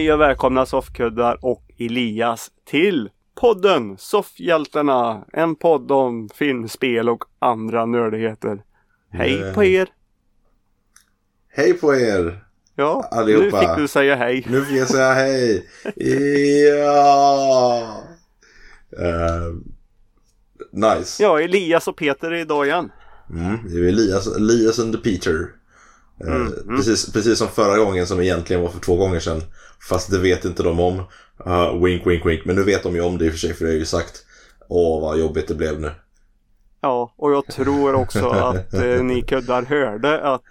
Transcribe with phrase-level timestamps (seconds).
[0.00, 3.10] Hej och välkomna soffkuddar och Elias till
[3.40, 5.24] podden Soffhjältarna.
[5.32, 8.62] En podd om film, spel och andra nördigheter.
[9.10, 9.54] Hej Yeah.
[9.54, 9.88] på er!
[11.48, 12.44] Hej på er!
[12.74, 13.44] Ja, Allihopa.
[13.44, 14.46] nu fick du säga hej.
[14.50, 15.66] Nu får jag säga hej!
[16.84, 18.02] Ja!
[18.98, 19.54] Eh,
[20.72, 21.22] nice.
[21.22, 22.92] Ja, Elias och Peter är idag igen.
[23.30, 25.59] Mm, det är Elias, Elias and Peter.
[26.20, 26.76] Eh, Mm, mm.
[26.76, 29.42] Precis, precis som förra gången som egentligen var för två gånger sedan.
[29.88, 31.02] Fast det vet inte de om.
[31.46, 32.44] Uh, wink, wink, wink.
[32.44, 33.84] Men nu vet de ju om det i och för sig för det har ju
[33.84, 34.24] sagt.
[34.68, 35.90] Åh, vad jobbigt det blev nu.
[36.80, 40.42] Ja, och jag tror också att eh, ni kuddar hörde att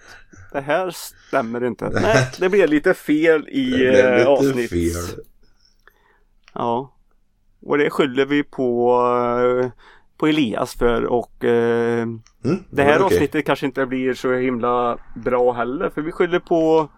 [0.52, 0.90] det här
[1.28, 1.88] stämmer inte.
[2.02, 4.70] Nej, det blev lite fel i eh, avsnitt.
[4.70, 5.24] fel.
[6.54, 6.94] Ja.
[7.62, 8.92] Och det skyller vi på,
[9.62, 9.70] eh,
[10.20, 12.02] på Elias för och eh,
[12.44, 13.04] Mm, det här okej.
[13.16, 16.88] avsnittet kanske inte blir så himla bra heller för vi skyller på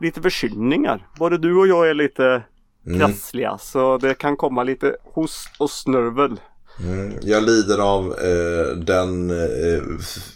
[0.00, 1.06] lite förkylningar.
[1.18, 2.42] Både du och jag är lite
[2.86, 2.98] Mm.
[2.98, 6.40] krassliga så det kan komma lite host och snörvel.
[6.80, 9.82] Mm, jag lider av eh, den eh,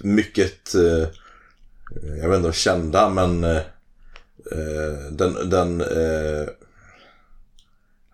[0.01, 1.09] mycket, eh,
[2.23, 3.57] jag vet inte om kända, men eh,
[4.53, 5.81] eh, den, den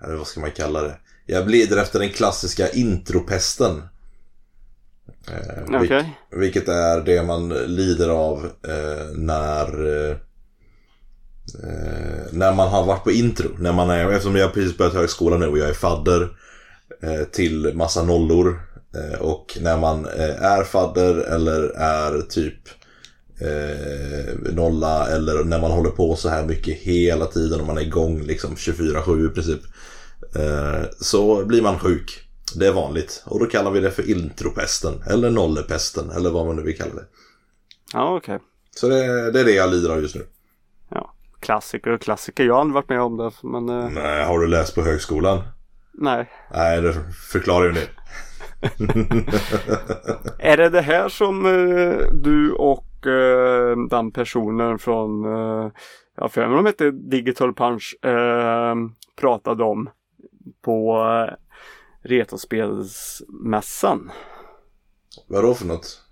[0.05, 0.97] eller vad ska man kalla det?
[1.27, 3.83] Jag lider efter den klassiska intropesten.
[5.31, 6.19] Eh, vil- Okej.
[6.31, 10.17] vilket är det man lider av eh, när eh,
[11.65, 13.49] eh, när man har varit på intro.
[13.59, 16.29] När man är, eftersom jag precis börjat högskolan nu och jag är fadder
[17.03, 18.61] eh, till massa nollor.
[18.97, 20.05] Eh, och när man
[20.41, 22.55] är fadder eller är typ
[24.53, 28.23] nolla eller när man håller på så här mycket hela tiden och man är igång
[28.23, 29.61] liksom 24-7 i princip.
[31.01, 32.26] Så blir man sjuk.
[32.55, 33.23] Det är vanligt.
[33.27, 34.95] Och då kallar vi det för intropesten.
[35.11, 36.11] Eller nollepesten.
[36.11, 37.05] Eller vad man nu vill kalla det.
[37.93, 38.39] Ja okej.
[38.77, 40.27] Så det, det är det jag lider av just nu.
[40.89, 41.13] Ja.
[41.41, 42.45] Klassiker och klassiker.
[42.45, 45.43] Jag har aldrig varit med om det men eh, Nej, har du läst på högskolan?
[45.99, 46.31] nej.
[46.55, 46.95] Nej, det
[47.33, 47.87] förklarar ju ni.
[50.39, 55.71] Är det det här som eh, du och eh, den personen från, eh,
[56.17, 58.75] jag för mig de hette Digital Punch, eh,
[59.21, 59.91] pratade om
[60.65, 60.97] på
[61.29, 61.35] eh,
[62.07, 64.11] Retrospelsmässan?
[65.27, 66.03] Vadå för något?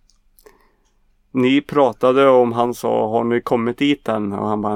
[1.33, 4.33] Ni pratade om, han sa har ni kommit dit än?
[4.33, 4.75] Och han bara,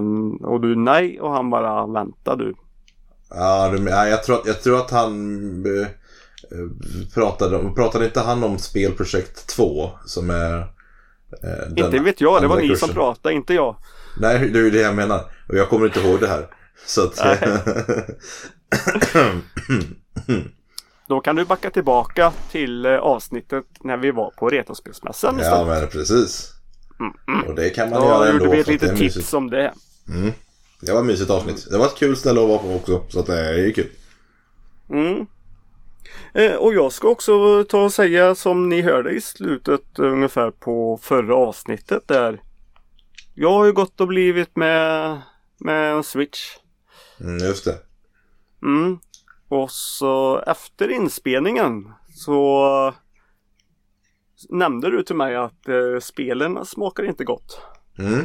[0.52, 2.54] och du nej och han bara vänta du.
[3.30, 3.76] Ja,
[4.08, 5.88] jag, tror, jag tror att han eh, eh,
[7.14, 10.64] pratade om, pratade inte han om spelprojekt 2 som är eh,
[11.70, 13.02] den inte vet jag, det var andra ni som kursen?
[13.02, 13.76] pratade, inte jag.
[14.20, 15.20] Nej, det är ju det jag menar.
[15.48, 16.46] Och jag kommer inte ihåg det här.
[16.86, 17.18] Så att...
[21.08, 25.66] Då kan du backa tillbaka till eh, avsnittet när vi var på Retrospelsmässan ja, istället.
[25.66, 26.52] men precis.
[27.48, 28.50] Och det kan man Då göra gjorde ändå.
[28.54, 29.14] vi ett för att det är litet mysigt.
[29.14, 29.74] tips om det.
[30.08, 30.32] Mm.
[30.80, 31.66] Det var ett mysigt avsnitt.
[31.70, 33.02] Det var ett kul ställe att vara på också.
[33.08, 33.90] Så att det är ju kul.
[34.90, 35.26] Mm.
[36.34, 40.50] Eh, och jag ska också ta och säga som ni hörde i slutet eh, ungefär
[40.50, 42.42] på förra avsnittet där.
[43.34, 45.20] Jag har ju gått och blivit med,
[45.58, 46.56] med en switch.
[47.20, 47.76] Mm, just det.
[48.62, 48.98] Mm.
[49.48, 52.94] Och så efter inspelningen så
[54.48, 57.60] nämnde du till mig att eh, spelen smakar inte gott.
[57.98, 58.24] Mm.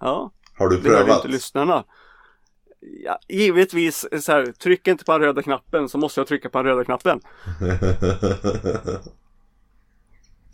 [0.00, 1.16] Ja, Har du det hörde prövat?
[1.24, 1.84] inte lyssnarna.
[3.04, 6.58] Ja, givetvis så här, tryck inte på den röda knappen så måste jag trycka på
[6.58, 7.20] den röda knappen.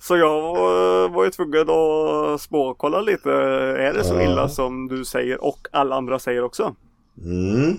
[0.03, 3.33] Så jag var, var ju tvungen att småkolla lite.
[3.33, 6.75] Är det så illa som du säger och alla andra säger också?
[7.25, 7.79] mm.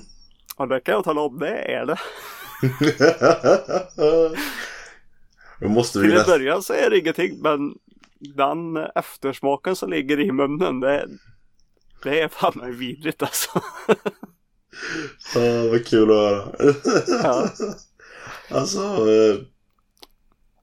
[0.62, 2.00] Och det kan jag tala om, det är det.
[5.60, 7.74] Då måste vi Till en början så är det ingenting men
[8.20, 11.08] den eftersmaken som ligger i munnen det,
[12.04, 13.50] det är fan mig vidrigt alltså.
[15.36, 16.48] Åh, vad kul att höra.
[17.24, 17.50] Ja.
[18.54, 19.36] Alltså, eh,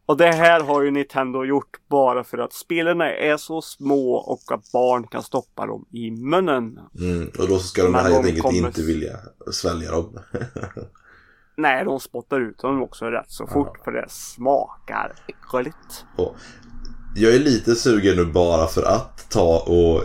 [0.09, 4.43] Och det här har ju Nintendo gjort bara för att spelen är så små och
[4.55, 6.79] att barn kan stoppa dem i munnen.
[7.01, 9.17] mm, och då ska de här helt enkelt kommer- inte vilja
[9.53, 10.19] svälja dem.
[11.57, 16.05] Nej, de spottar ut dem också rätt så fort för det smakar äckligt.
[16.17, 16.37] Och
[17.17, 20.03] jag är lite sugen nu bara för att ta och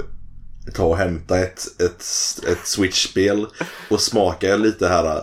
[0.75, 2.03] ta och hämta ett, ett,
[2.51, 3.47] ett Switch-spel
[3.89, 5.21] och smaka lite här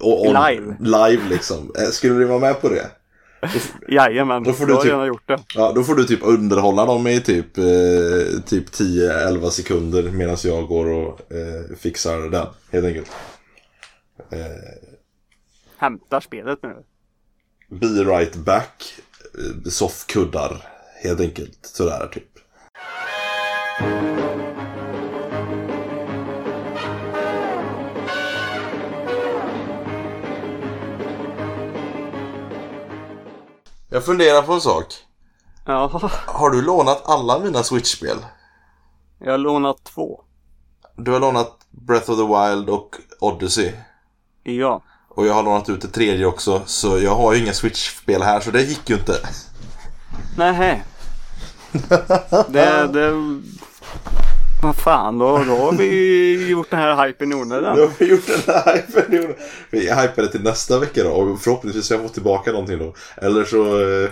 [0.00, 0.76] och, on- Live.
[0.80, 1.72] live liksom.
[1.78, 2.90] Eh, Skulle du vara med på det?
[3.88, 5.38] Jajamän, Då får du du har typ- redan gjort det.
[5.54, 7.64] Ja, då får du typ underhålla dem i typ, eh,
[8.46, 13.10] typ 10-11 sekunder medan jag går och eh, fixar den, helt enkelt.
[14.30, 14.38] Eh,
[15.78, 16.74] Hämtar spelet nu.
[17.68, 18.94] be right back,
[19.38, 20.62] eh, soffkuddar,
[21.02, 21.58] helt enkelt.
[21.62, 22.28] Sådär typ.
[33.96, 34.86] Jag funderar på en sak.
[35.66, 38.16] Ja, Har du lånat alla mina Switch-spel?
[39.18, 40.20] jag har lånat två.
[40.96, 43.72] Du har lånat Breath of the Wild och Odyssey.
[44.42, 44.82] Ja.
[45.08, 46.62] Och jag har lånat ut det tredje också.
[46.66, 49.12] Så jag har ju inga Switch-spel här så det gick ju inte.
[50.36, 50.84] Nej.
[52.48, 53.12] Det, det...
[54.66, 57.78] Vad fan, då, då har vi gjort den här hypen i onödan.
[57.78, 59.34] har vi gjort den här hypen.
[59.70, 61.10] Vi är hypade till nästa vecka då.
[61.10, 62.94] Och förhoppningsvis har jag fått tillbaka någonting då.
[63.16, 63.80] Eller så...
[64.04, 64.10] eh,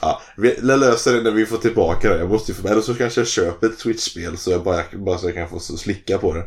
[0.00, 2.18] Ja, vi löser det när vi får tillbaka det.
[2.18, 5.34] Jag måste, eller så kanske jag köper ett Switch-spel så jag bara, bara så jag
[5.34, 6.44] kan få slicka på det.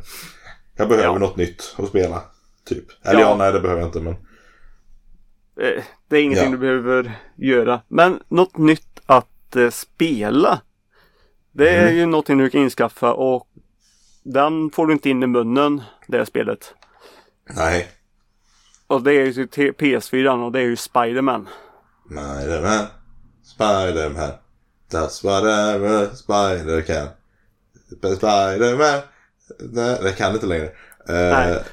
[0.78, 1.18] Jag behöver Ja.
[1.18, 2.22] något nytt att spela.
[2.68, 2.86] Typ.
[3.06, 3.30] Eller Ja.
[3.30, 4.14] ja, nej det behöver jag inte men.
[4.14, 6.52] Eh, Det är ingenting Ja.
[6.52, 7.82] du behöver göra.
[7.88, 10.62] Men något nytt att eh, spela.
[11.58, 11.96] Det är Mm.
[11.96, 13.48] ju någonting du kan inskaffa och
[14.24, 16.74] den får du inte in i munnen, det spelet.
[17.50, 17.88] Nej.
[18.88, 21.50] Och det är ju till PS4 och det är ju Spiderman.
[22.08, 22.86] Spiderman.
[23.44, 24.32] Spiderman.
[24.92, 27.08] That's whatever Spider can.
[28.16, 29.02] Spiderman.
[29.60, 30.66] Nej, det kan inte längre.
[30.66, 30.72] Uh,
[31.10, 31.64] Nej.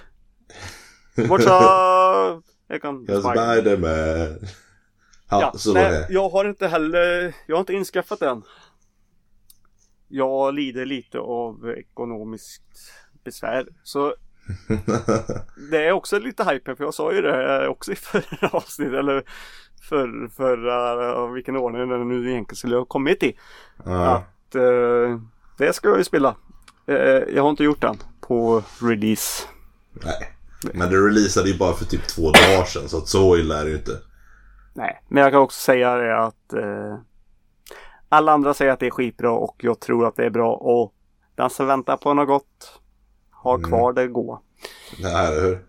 [1.17, 2.45] What's up?
[2.69, 4.39] Jag kan Spiderman.
[5.31, 6.07] Ja, Ja, så var nej, det.
[6.11, 8.43] jag har inte heller, jag har inte inskaffat den.
[10.15, 12.93] Jag lider lite av ekonomiskt
[13.25, 13.67] besvär.
[13.83, 14.15] Så
[15.71, 19.25] det är också lite hype för jag sa ju det också i förra avsnittet eller
[19.89, 23.39] för, förra, vilken ordning den nu egentligen skulle ha kommit i.
[23.85, 24.17] ja.
[24.17, 25.21] Att eh,
[25.59, 26.37] det ska jag ju spela.
[26.87, 26.97] Eh,
[27.35, 29.49] jag har inte gjort den på release.
[29.93, 30.37] Nej.
[30.75, 33.65] Men det releasade ju bara för typ två dagar sedan så att så illa är
[33.65, 33.99] det ju inte.
[34.75, 36.99] Nej, men jag kan också säga det att eh,
[38.13, 40.95] alla andra säger att det är skitbra och jag tror att det är bra och
[41.35, 42.81] den som väntar på något gott
[43.31, 43.71] har Mm.
[43.71, 44.43] kvar det gå.
[45.01, 45.67] Nej, eller hur?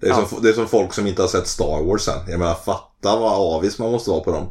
[0.00, 0.24] Det är, Ja.
[0.26, 2.30] som, det är som folk som inte har sett Star Wars än.
[2.30, 4.46] Jag menar, fatta vad avis man måste vara på dem.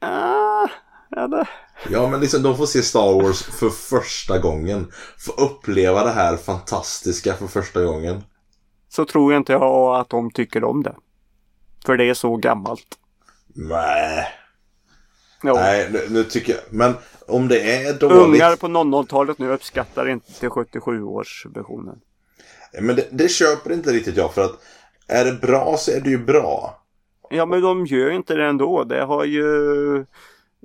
[0.00, 0.68] Ah,
[1.16, 1.48] eller?
[1.90, 4.92] Ja, men liksom de får se Star Wars för första gången.
[5.18, 8.22] Få uppleva det här fantastiska för första gången.
[8.88, 10.94] Så tror jag inte jag att de tycker om det.
[11.86, 12.86] För det är så gammalt.
[13.54, 14.26] Nej.
[15.46, 15.54] Jo.
[15.54, 16.62] Nej, nu, nu tycker jag.
[16.70, 16.94] Men
[17.26, 18.16] om det är dåligt.
[18.16, 21.98] Ungar på 00-talet nu uppskattar inte 77-årsversionen.
[22.80, 24.52] Men det, det köper inte riktigt jag för att
[25.08, 26.82] är det bra så är det ju bra.
[27.30, 28.84] Ja men de gör inte det ändå.
[28.84, 30.06] Det har ju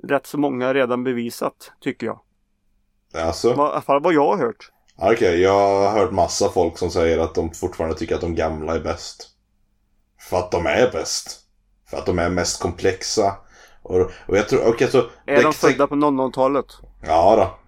[0.02, 2.20] rätt så många redan bevisat tycker jag.
[3.14, 4.70] Alltså, I alla fall vad jag har hört.
[4.96, 8.74] okej, jag har hört massa folk som säger att de fortfarande tycker att de gamla
[8.74, 9.28] är bäst.
[10.30, 11.40] För att de är bäst.
[11.90, 13.36] För att de är mest komplexa.
[13.90, 15.04] Och, och jag tror, okej så...
[15.26, 16.66] Är de födda på 00-talet?
[17.02, 17.58] Ja då.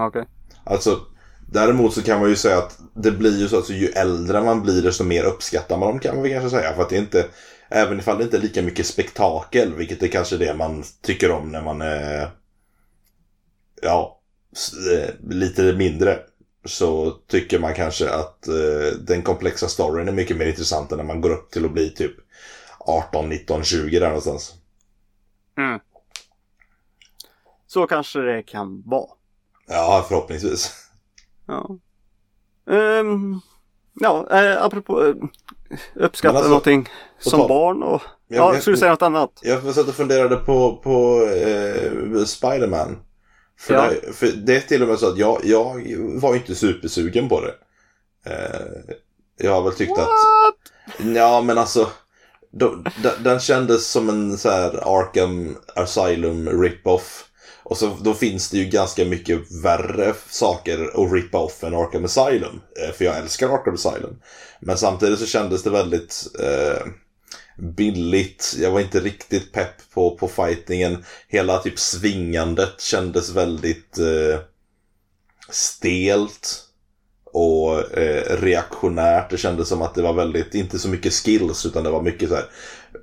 [0.00, 0.24] Okej.
[0.64, 1.00] Alltså,
[1.48, 4.62] däremot så kan man ju säga att det blir ju så att ju äldre man
[4.62, 6.74] blir desto mer uppskattar man dem kan man väl kanske säga.
[6.74, 7.26] För att det är inte,
[7.68, 11.52] även ifall det inte är lika mycket spektakel, vilket är kanske det man tycker om
[11.52, 12.30] när man är,
[13.82, 14.20] ja,
[14.92, 16.18] eh, lite mindre.
[16.64, 21.04] Så tycker man kanske att eh, den komplexa storyn är mycket mer intressant än när
[21.04, 22.12] man går upp till att bli typ
[22.78, 24.54] 18, 19, 20 där någonstans.
[25.58, 25.80] Mm.
[27.66, 29.08] Så kanske det kan vara.
[29.68, 30.72] Ja, förhoppningsvis.
[31.46, 31.78] Ja.
[32.70, 33.40] Ehm,
[34.00, 35.14] ja, eh, apropå eh,
[35.94, 38.02] uppskatta alltså, någonting som tal- barn och...
[38.28, 39.40] Jag- Ja, jag- skulle du säga något annat?
[39.42, 42.98] Jag satt och funderade på, på eh, Spiderman.
[43.58, 43.88] För, Ja.
[43.90, 45.64] det, för det är till och med så att jag, jag
[46.20, 47.54] var inte supersugen på det.
[48.30, 48.96] Eh,
[49.36, 50.08] jag har väl tyckt att...
[51.14, 51.88] Ja, men alltså.
[53.18, 57.24] Den kändes som en så här Arkham Asylum rip-off.
[57.62, 62.04] Och så, då finns det ju ganska mycket värre saker att rippa off än Arkham
[62.04, 62.60] Asylum.
[62.80, 64.16] Eh, för jag älskar Arkham Asylum.
[64.60, 66.86] Men samtidigt så kändes det väldigt eh,
[67.58, 68.54] billigt.
[68.58, 71.04] Jag var inte riktigt pepp på, på fightingen.
[71.28, 74.40] Hela typ svingandet kändes väldigt eh,
[75.50, 76.71] stelt
[77.32, 79.30] och eh, reaktionärt.
[79.30, 82.28] Det kändes som att det var väldigt, inte så mycket skills utan det var mycket
[82.28, 82.44] så här.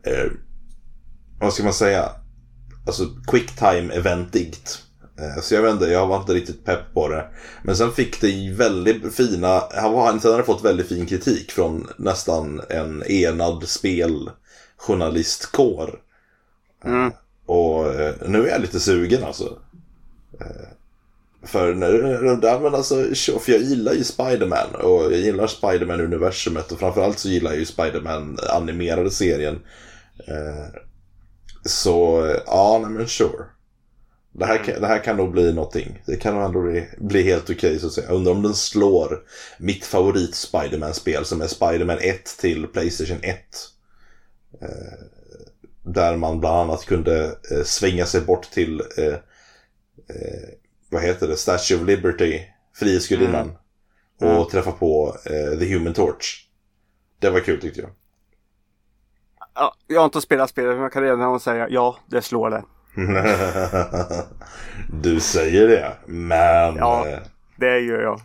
[0.03, 0.31] Eh,
[1.39, 2.09] vad ska man säga?
[2.87, 4.79] Alltså quicktime eventigt.
[5.19, 7.25] Eh, Så jag vet inte, jag var inte riktigt pepp på det.
[7.63, 11.87] Men sen fick det väldigt fina, han var- sen hade fått väldigt fin kritik från
[11.97, 15.99] nästan en enad speljournalistkår.
[16.85, 17.11] Mm.
[17.45, 19.57] Och eh, nu är jag lite sugen alltså.
[21.43, 22.95] För nu, ja, men alltså,
[23.39, 27.65] för jag gillar ju Spiderman och jag gillar Spiderman-universumet och framförallt så gillar jag ju
[27.65, 29.59] Spiderman-animerade serien.
[30.27, 30.81] Eh,
[31.63, 33.45] Så, ja, nej men sure.
[34.31, 36.01] Det här, kan, det här kan nog bli någonting.
[36.05, 38.07] Det kan nog ändå bli, bli helt okej så att säga.
[38.07, 39.23] Jag undrar om den slår
[39.59, 43.39] mitt favorit Spiderman-spel som är Spiderman 1 till Playstation 1.
[44.61, 44.99] Eh,
[45.83, 49.13] Där man bland annat kunde eh, svänga sig bort till, eh,
[50.09, 50.49] eh,
[50.89, 52.41] vad heter det, Statue of Liberty,
[52.75, 53.57] Frihetsgudinnan.
[54.21, 54.37] Mm.
[54.37, 56.47] Och träffa på eh, The Human Torch.
[57.19, 57.89] Det var kul tyckte jag.
[59.55, 62.63] Ja, jag har inte spelat spelet men jag kan redan säga ja, det slår det.
[65.01, 66.75] du säger det, men...
[66.75, 67.07] Ja.
[67.07, 67.19] eh,
[67.57, 68.21] Det gör jag.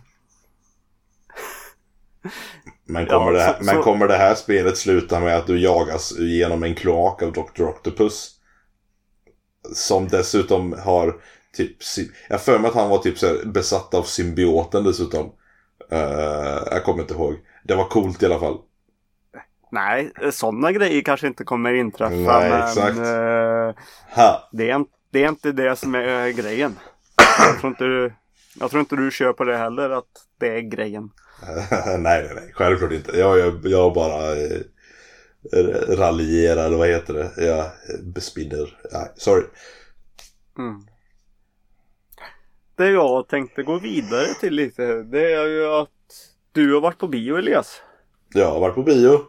[2.85, 5.59] Men kommer, Ja, det här, så- men kommer det här spelet sluta med att du
[5.59, 7.63] jagas genom en kloak av Dr.
[7.63, 8.31] Octopus?
[9.73, 11.15] Som dessutom har
[11.55, 11.77] typ...
[12.29, 15.31] Jag för mig att han var typ så besatt av symbioten dessutom.
[15.91, 17.35] Eh, jag kommer inte ihåg.
[17.63, 18.57] Det var coolt i alla fall.
[19.71, 22.15] Nej, sådana grejer kanske inte kommer inträffa.
[22.15, 22.97] Nej, men exakt.
[22.97, 23.83] eh,
[24.15, 24.49] Ha!
[24.51, 26.75] det, är, det är inte det som är grejen.
[27.39, 28.13] Jag tror, inte du,
[28.59, 30.05] jag tror inte du kör på det heller, att
[30.39, 31.09] det är grejen.
[31.71, 32.51] nej, nej, nej.
[32.53, 33.17] Självklart inte.
[33.17, 34.61] Jag, jag, jag bara eh,
[35.97, 37.45] raljerar, eller vad heter det?
[37.45, 37.65] Jag
[38.03, 38.77] bespinner.
[38.91, 39.43] Nej, sorry.
[40.57, 40.87] Mm.
[42.75, 45.89] Det jag tänkte gå vidare till lite, det är ju att
[46.51, 47.81] du har varit på bio Elias.
[48.33, 49.19] Jag har varit på bio.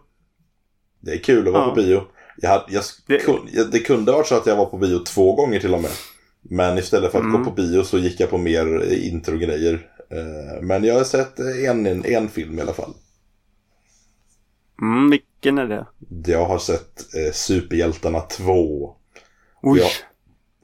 [1.00, 1.68] Det är kul att vara Ja.
[1.68, 2.02] på bio.
[2.36, 4.98] Jag, hade- jag, Det- kun- jag, det kunde varit så att jag var på bio
[4.98, 5.90] två gånger till och med.
[6.42, 7.38] Men istället för att Mm.
[7.38, 9.90] gå på bio så gick jag på mer introgrejer.
[10.10, 12.94] Eh, Men jag har sett en, en, en film i alla fall.
[14.82, 15.86] Mm, vilken är det?
[16.32, 18.94] Jag har sett eh, Superhjältarna 2.
[19.62, 19.78] Oj!
[19.80, 19.88] Ja.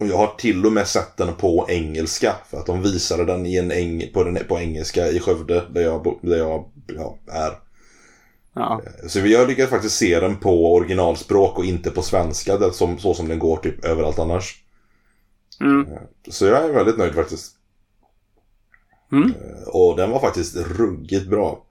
[0.03, 2.35] Och jag har till och med sett den på engelska.
[2.51, 5.83] För att de visade den, i en eng, på, den på engelska i Skövde där
[5.83, 7.53] jag, där jag ja, är.
[8.55, 8.83] Ja.
[9.09, 12.99] Så vi har lyckats faktiskt se den på originalspråk och inte på svenska, det som,
[12.99, 14.65] så som den går typ överallt annars.
[15.61, 15.87] Mm.
[16.31, 17.53] Så jag är väldigt nöjd faktiskt.
[19.13, 19.33] Mm.
[19.67, 21.65] Och den var faktiskt ruggigt bra.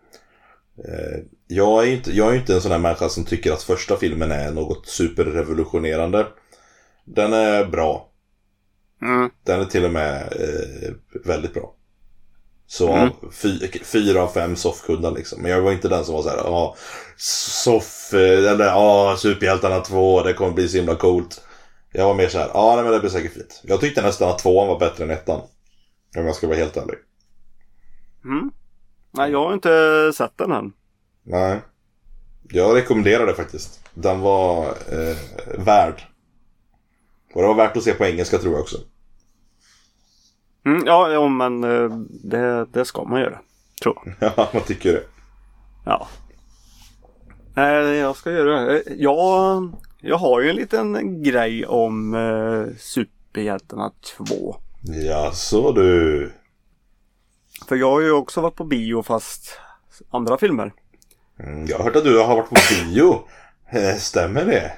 [0.77, 3.97] Eh, Jag är inte, jag är inte en sån här människa som tycker att första
[3.97, 6.27] filmen är något superrevolutionerande.
[7.05, 8.10] Den är bra.
[9.01, 9.29] Mm.
[9.43, 10.93] Den är till och med eh,
[11.25, 11.75] väldigt bra.
[12.67, 13.09] Så Mm.
[13.31, 15.41] fy, fyra av fem soffkuddar liksom.
[15.41, 16.75] Men jag var inte den som var så här, ja,
[17.17, 21.41] soff, eh, eller ja, superhjältarna 2, det kommer bli så himla coolt.
[21.93, 23.61] Jag var mer så här, ja nej, men det blir säkert fint.
[23.63, 25.41] Jag tyckte nästan att tvåan var bättre än ettan.
[26.17, 26.95] Om jag ska vara helt ärlig.
[28.25, 28.51] Mm.
[29.11, 30.73] Nej, jag har inte sett den än.
[31.23, 31.59] Nej.
[32.49, 33.79] Jag rekommenderar det faktiskt.
[33.93, 35.17] Den var eh,
[35.57, 36.01] värd.
[37.33, 38.77] Och det var värt att se på engelska tror jag också.
[40.65, 41.89] Mm, ja, ja, men eh,
[42.23, 43.39] det, det ska man göra.
[43.83, 44.33] Tror jag.
[44.37, 45.03] Ja, man tycker det.
[45.85, 46.07] Ja.
[47.53, 48.83] Nej, jag ska göra det.
[48.97, 54.55] Jag, jag har ju en liten grej om eh, Superhjältarna 2.
[54.83, 56.31] Ja, så du.
[57.67, 59.59] För jag har ju också varit på bio fast
[60.09, 60.73] andra filmer.
[61.39, 63.19] Mm, Jag har hört att du har varit på bio.
[63.69, 64.71] Eh, Stämmer det?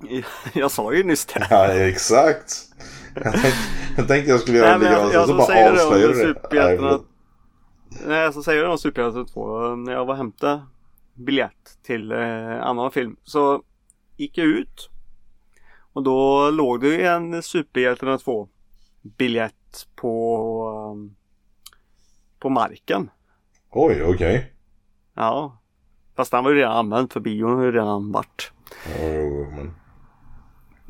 [0.52, 1.46] Jag sa ju nyss det.
[1.50, 2.64] Ja, exakt.
[3.24, 3.58] Jag tänkte
[3.96, 7.00] jag, tänkte jag skulle göra lite jag, grann, så, så bara om du det.
[8.06, 9.76] Nej, så säger det om Superhjältarna 2.
[9.76, 10.62] När jag var och hämtade
[11.14, 13.62] biljett till eh, annan film så
[14.16, 14.90] gick jag ut.
[15.92, 18.48] Och då låg det ju en Superhjältarna 2
[19.02, 21.16] biljett på, um,
[22.38, 23.10] på marken.
[23.70, 24.52] Oj, okej.
[25.14, 25.58] Ja.
[26.16, 28.52] Fast den var ju redan använd för bion har ju redan varit.
[29.00, 29.74] Oh, men...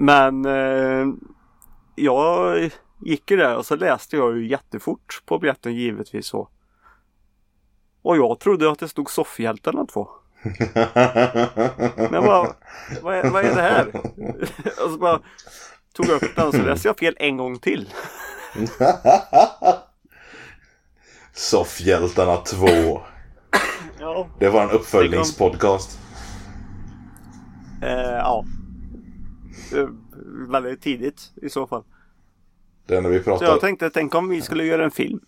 [0.00, 1.14] Men eh,
[2.04, 2.70] jag
[3.04, 6.48] gick ju där och så läste jag ju jättefort på biljetten givetvis så.
[8.02, 10.08] Och jag trodde att det stod Soffhjältarna 2.
[11.94, 12.54] Men jag bara,
[13.02, 13.86] vad är, vad är det här?
[14.84, 15.20] och så bara
[15.92, 17.88] tog jag upp den och så läste jag fel en gång till.
[21.32, 22.66] Soffhjältarna 2.
[24.00, 24.28] Ja.
[24.38, 25.98] Det var en uppföljningspodcast.
[27.82, 28.44] Eh, ja.
[30.38, 31.84] Väldigt tidigt i så fall.
[32.86, 33.46] Det är när vi Så pratar...
[33.46, 35.20] jag tänkte, tänk om vi skulle göra en film.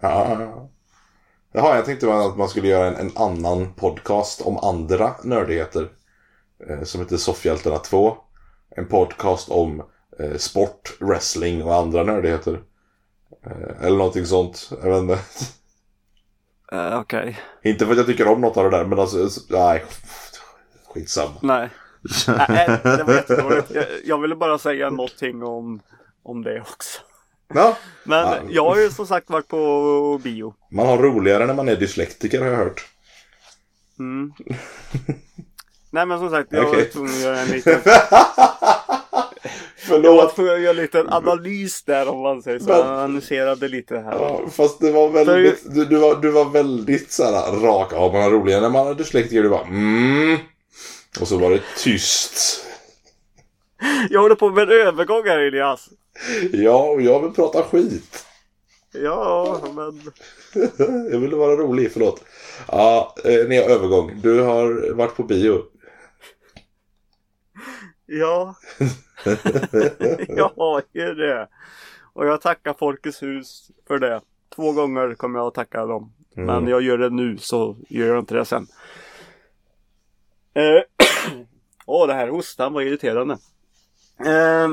[0.00, 0.70] Ja.
[1.52, 5.88] Jaha, jag tänkte att man skulle göra en, en annan podcast om andra nördigheter.
[6.68, 8.16] Eh, som heter Soffhjältarna 2.
[8.70, 9.82] En podcast om
[10.18, 12.60] eh, sport, wrestling och andra nördigheter.
[13.46, 14.70] Eh, eller någonting sånt.
[14.82, 15.18] Jag vet inte.
[16.72, 17.38] Eh, Okej.
[17.62, 19.84] inte för att jag tycker om något av det där, men alltså, nej.
[20.94, 21.34] Skitsamma.
[21.42, 21.70] Nej.
[22.48, 23.70] Nej, det var jättedåligt.
[23.74, 25.80] Jag, jag ville bara säga någonting om,
[26.22, 27.00] om det också.
[27.54, 28.36] Ja, Men Ja.
[28.50, 30.54] jag har ju som sagt varit på bio.
[30.70, 32.86] man har roligare när man är dyslektiker har jag hört.
[33.98, 34.32] Mm.
[35.90, 36.90] Nej men som sagt, jag var Okej.
[36.90, 39.26] tvungen att göra en liten, jag var
[39.76, 40.34] Förlåt.
[40.34, 42.68] tvungen att göra en liten analys där om man säger så.
[42.68, 44.12] Men- Jag analyserade lite här.
[44.12, 47.88] Ja, fast det var väldigt, du, du, var, du var väldigt såhär rak.
[47.92, 49.42] Ja, man har roligare när man har dyslektiker.
[49.42, 50.38] Du bara mm.
[51.20, 52.64] Och så var det tyst.
[54.10, 55.88] Jag håller på med en övergång här Elias.
[56.52, 58.26] Ja, och jag vill prata skit.
[58.92, 60.00] Ja, men...
[61.10, 62.24] jag ville vara rolig, förlåt.
[62.68, 64.20] Ja, eh, har övergång.
[64.22, 65.62] Du har varit på bio.
[68.06, 68.54] Ja.
[70.28, 71.48] jag har ju det.
[72.12, 74.20] Och jag tackar Folkets hus för det.
[74.56, 76.12] Två gånger kommer jag att tacka dem.
[76.36, 76.46] Mm.
[76.46, 78.66] Men jag gör det nu så gör jag inte det sen.
[80.54, 80.97] Eh,
[81.90, 83.38] Åh, det här hostan var irriterande.
[84.26, 84.68] Eh,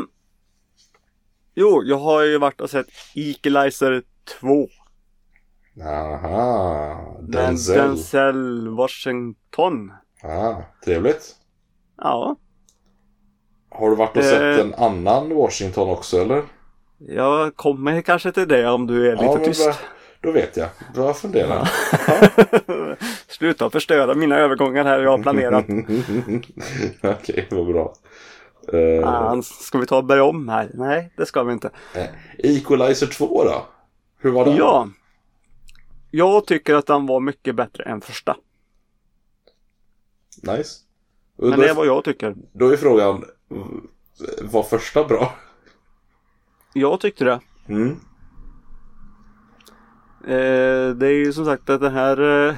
[1.55, 4.03] jo, jag har ju varit och sett Equalizer
[4.39, 4.67] 2.
[5.85, 7.77] Aha, Denzel.
[7.77, 9.91] Denzel Washington.
[10.23, 10.55] Ah,
[10.85, 11.35] trevligt.
[11.97, 12.35] Ja,
[13.69, 14.29] Har du varit och Eh.
[14.29, 16.43] sett en annan Washington också eller?
[16.97, 19.79] jag kommer kanske till det om du är lite ja, tyst.
[20.21, 20.69] Då vet jag.
[20.93, 21.69] Bra funderat.
[23.37, 25.65] Sluta förstöra mina övergångar här jag har planerat.
[27.19, 27.93] Okej, vad bra.
[28.73, 30.71] Uh, Fan, ska vi ta och börja om här?
[30.73, 31.69] Nej, det ska vi inte.
[32.37, 33.65] Equalizer 2 då?
[34.17, 34.55] Hur var den?
[34.55, 34.89] Ja.
[36.11, 38.37] Jag tycker att den var mycket bättre än första.
[40.43, 40.79] Nice.
[41.37, 42.35] Och Men det är vad jag tycker.
[42.53, 43.25] då är frågan,
[44.41, 45.33] var första bra?
[46.73, 47.39] Jag tyckte det.
[47.67, 47.99] Mm.
[50.23, 52.55] Eh, det är ju som sagt att den här eh,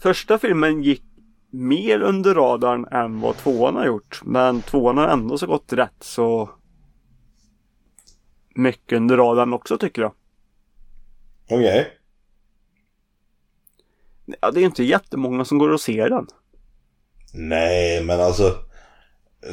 [0.00, 1.02] första filmen gick
[1.50, 4.20] mer under radarn än vad tvåan har gjort.
[4.24, 6.50] Men tvåan har ändå så gått rätt så
[8.54, 10.12] mycket under radarn också tycker jag.
[11.44, 11.88] Okej.
[14.40, 16.26] Ja, det är inte jättemånga som går och ser den.
[17.34, 18.54] Nej, men alltså.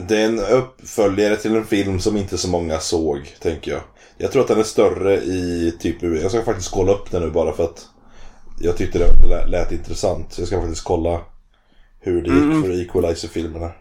[0.07, 3.81] Det är en uppföljare till en film som inte så många såg, tänker jag.
[4.17, 7.31] Jag tror att den är större i typ Jag ska faktiskt kolla upp den nu
[7.31, 7.89] bara för att
[8.59, 10.31] jag tyckte det lät, intressant.
[10.33, 11.21] Så jag ska faktiskt kolla
[11.99, 12.61] hur det gick Mm.
[12.63, 13.71] för Equalizer-filmerna.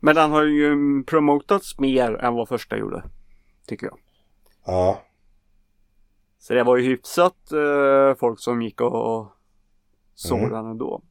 [0.00, 0.74] Men den har ju
[1.04, 3.02] promotats mer än vad första gjorde.
[3.66, 3.98] Tycker jag.
[4.66, 5.02] Ja.
[6.38, 9.32] Så det var ju hyfsat eh, folk som gick och
[10.14, 10.50] såg Mm.
[10.50, 11.02] den ändå.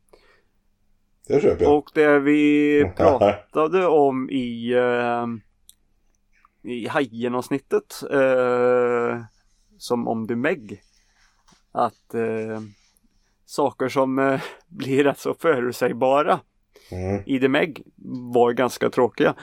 [1.27, 1.77] Det köper jag.
[1.77, 5.25] Och det vi pratade om i, eh,
[6.71, 9.21] i Hajen-avsnittet eh,
[9.77, 10.81] som om The Meg.
[11.71, 12.61] Att eh,
[13.45, 16.39] saker som eh, blir rätt så förutsägbara
[16.91, 17.23] Mm.
[17.25, 17.83] i The Meg
[18.33, 19.35] var ganska tråkiga.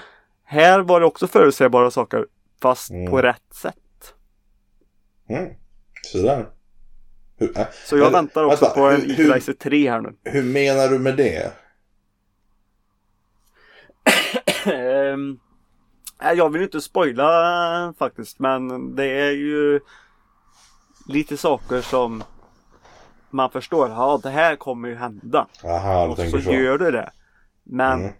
[0.44, 2.26] Här var det också förutsägbara saker
[2.62, 3.10] fast Mm.
[3.10, 4.14] på rätt sätt.
[5.28, 5.50] Mm.
[6.02, 6.46] Sådär.
[7.36, 10.16] Hur, äh, Så jag Men, väntar också vänta, på en hur- Equalizer 3 här nu.
[10.24, 11.52] hur menar du med det?
[14.66, 15.38] Ehm,
[16.36, 19.80] jag vill inte spoila faktiskt men det är ju
[21.08, 22.24] lite saker som
[23.30, 23.88] man förstår.
[23.88, 25.46] Ja det här kommer ju hända.
[25.64, 26.52] Aha, du Och så så.
[26.52, 27.10] gör det det.
[27.62, 28.12] Men Mm.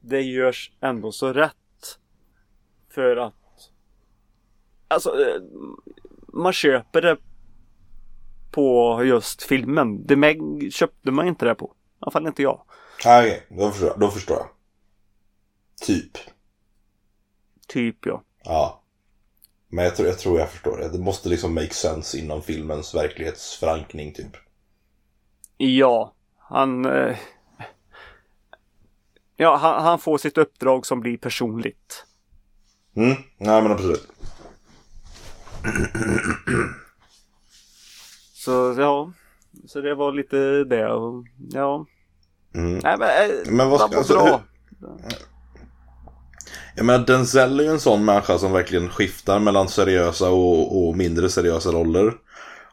[0.00, 1.54] det görs ändå så rätt.
[2.94, 3.34] För att
[4.88, 5.40] Alltså eh,
[6.32, 7.16] man köper det
[8.50, 10.06] på just filmen.
[10.06, 11.66] The Meg köpte man inte det på.
[11.66, 12.62] I alla fall inte jag.
[13.06, 14.46] Ah, Okej, då, förstår då förstår jag.
[15.86, 16.12] Typ.
[17.68, 18.22] Typ ja.
[18.44, 18.82] Ja.
[19.72, 20.88] Men jag tror, jag tror jag förstår det.
[20.88, 24.36] Det måste liksom make sense inom filmens verklighetsförankring typ.
[25.56, 26.84] Ja, han...
[26.84, 27.16] Eh,
[29.36, 32.04] ja, han, han får sitt uppdrag som blir personligt.
[32.96, 34.08] Mm, nej men absolut.
[38.34, 39.12] Så ja,
[39.66, 40.92] så det var lite det.
[40.92, 41.86] Och, ja,
[42.54, 42.78] Mm.
[42.78, 44.42] nej men, eh, Men vad ska- alltså, bra.
[46.80, 50.96] Jag menar Denzel är ju en sån människa som verkligen skiftar mellan seriösa och, och
[50.96, 52.12] mindre seriösa roller.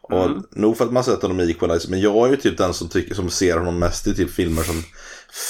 [0.02, 0.43] Och Mm.
[0.52, 2.89] nog för att man sett honom i Equalizer, men jag är ju typ den som,
[2.89, 4.84] tycker, som ser honom mest i typ filmer som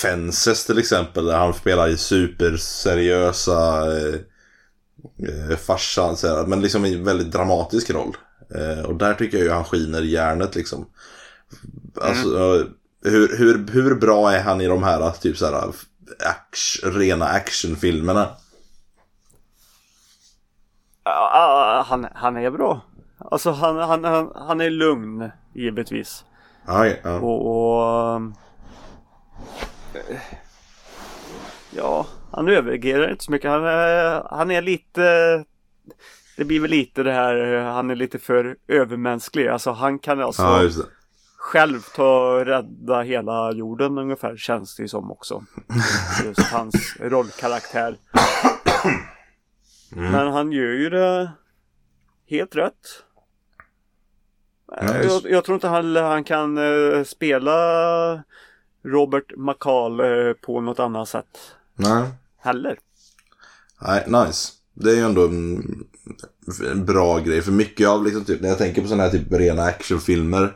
[0.01, 4.15] Fences till exempel, där han spelar i superseriösa eh,
[5.29, 8.17] eh, farsan, så här, men liksom i en väldigt dramatisk roll.
[8.55, 10.85] Eh, och där tycker jag ju han skiner i järnet liksom.
[12.01, 12.65] Alltså, eh,
[13.11, 15.71] hur, hur, hur bra är han i de här typ så här
[16.19, 18.29] action, rena actionfilmerna?
[21.07, 22.81] Ja, han, han är bra.
[23.19, 26.25] Alltså han, han, han, han är lugn givetvis.
[26.67, 27.19] Ja, ja.
[27.19, 28.15] Och, och
[29.93, 30.17] eh,
[31.75, 33.51] Ja, han överreagerar inte så mycket.
[33.51, 35.43] Han är, han är lite
[36.37, 39.47] Det blir väl lite det här eh, Han är lite för övermänsklig.
[39.47, 40.69] Alltså han kan alltså ja
[41.37, 45.43] själv ta rädda hela jorden ungefär känns det som också.
[46.25, 47.97] Just hans rollkaraktär.
[49.95, 50.11] Mm.
[50.11, 51.31] Men han gör ju det
[52.29, 53.03] helt rätt.
[54.81, 57.53] Jag, jag tror inte han, han kan eh, spela
[58.83, 61.37] Robert McCall eh, på något annat sätt
[61.75, 62.03] Nej.
[62.37, 62.79] heller.
[63.81, 64.51] Nej, nice.
[64.73, 65.63] Det är ju ändå en,
[66.71, 67.41] en bra grej.
[67.41, 70.55] För mycket av liksom typ, när jag tänker på sådana här typ rena actionfilmer.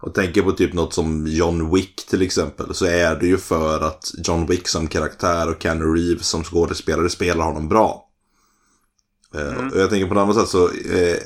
[0.00, 2.74] Och tänker på typ något som John Wick till exempel.
[2.74, 7.08] Så är det ju för att John Wick som karaktär och Keanu Reeves som skådespelare
[7.08, 8.08] spelar honom bra.
[9.34, 9.68] Mm.
[9.68, 10.66] Och jag tänker på något annat sätt så.
[10.68, 11.16] Eh,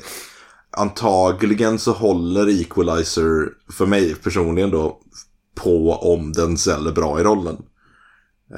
[0.71, 4.99] antagligen så håller Equalizer för mig personligen då.
[5.55, 7.57] På om den säljer bra i rollen.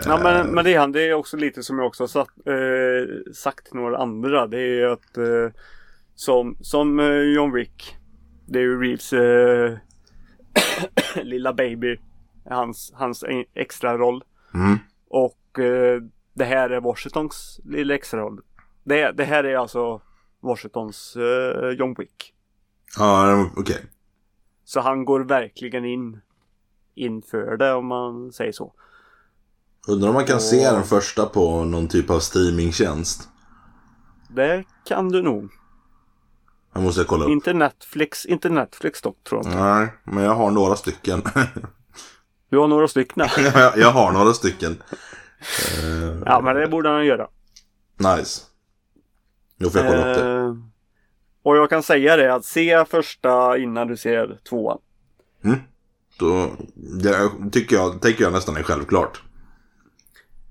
[0.05, 2.29] Ja men, men det, är han, det är också lite som jag också har satt,
[2.45, 4.47] eh, sagt några andra.
[4.47, 5.61] Det är att eh,
[6.15, 7.95] som, som eh, John Wick.
[8.45, 9.77] Det är ju Reeves eh,
[11.23, 11.99] lilla baby.
[12.49, 14.23] Hans, hans extra roll.
[14.53, 14.77] Mm.
[15.09, 16.01] Och eh,
[16.33, 18.41] det här är Washingtons lilla extra roll.
[18.89, 20.01] Det, det här är alltså
[20.39, 22.33] Washingtons eh, John Wick.
[22.97, 23.61] Ja, okej.
[23.61, 23.81] Okay.
[24.65, 26.21] Så han går verkligen in
[26.95, 28.73] inför det om man säger så.
[29.87, 30.41] Undrar om man kan och...
[30.41, 33.29] se den första på någon typ av streamingtjänst.
[34.29, 35.51] Det kan du nog.
[36.73, 37.31] Jag måste kolla upp.
[37.31, 39.63] Inte Netflix, inte Netflix dock tror jag inte.
[39.63, 41.21] Nej, men jag har några stycken.
[42.49, 43.27] du har några stycken?
[43.53, 44.83] jag, jag har några stycken.
[46.25, 47.27] ja, men det borde han göra.
[47.97, 48.48] Nice.
[49.59, 50.31] Nu får jag kolla upp det.
[50.31, 50.55] Eh,
[51.43, 54.77] och jag kan säga det att se första innan du ser tvåan.
[55.43, 55.59] Mm.
[56.19, 59.21] Då det tycker jag, tänker jag nästan är självklart.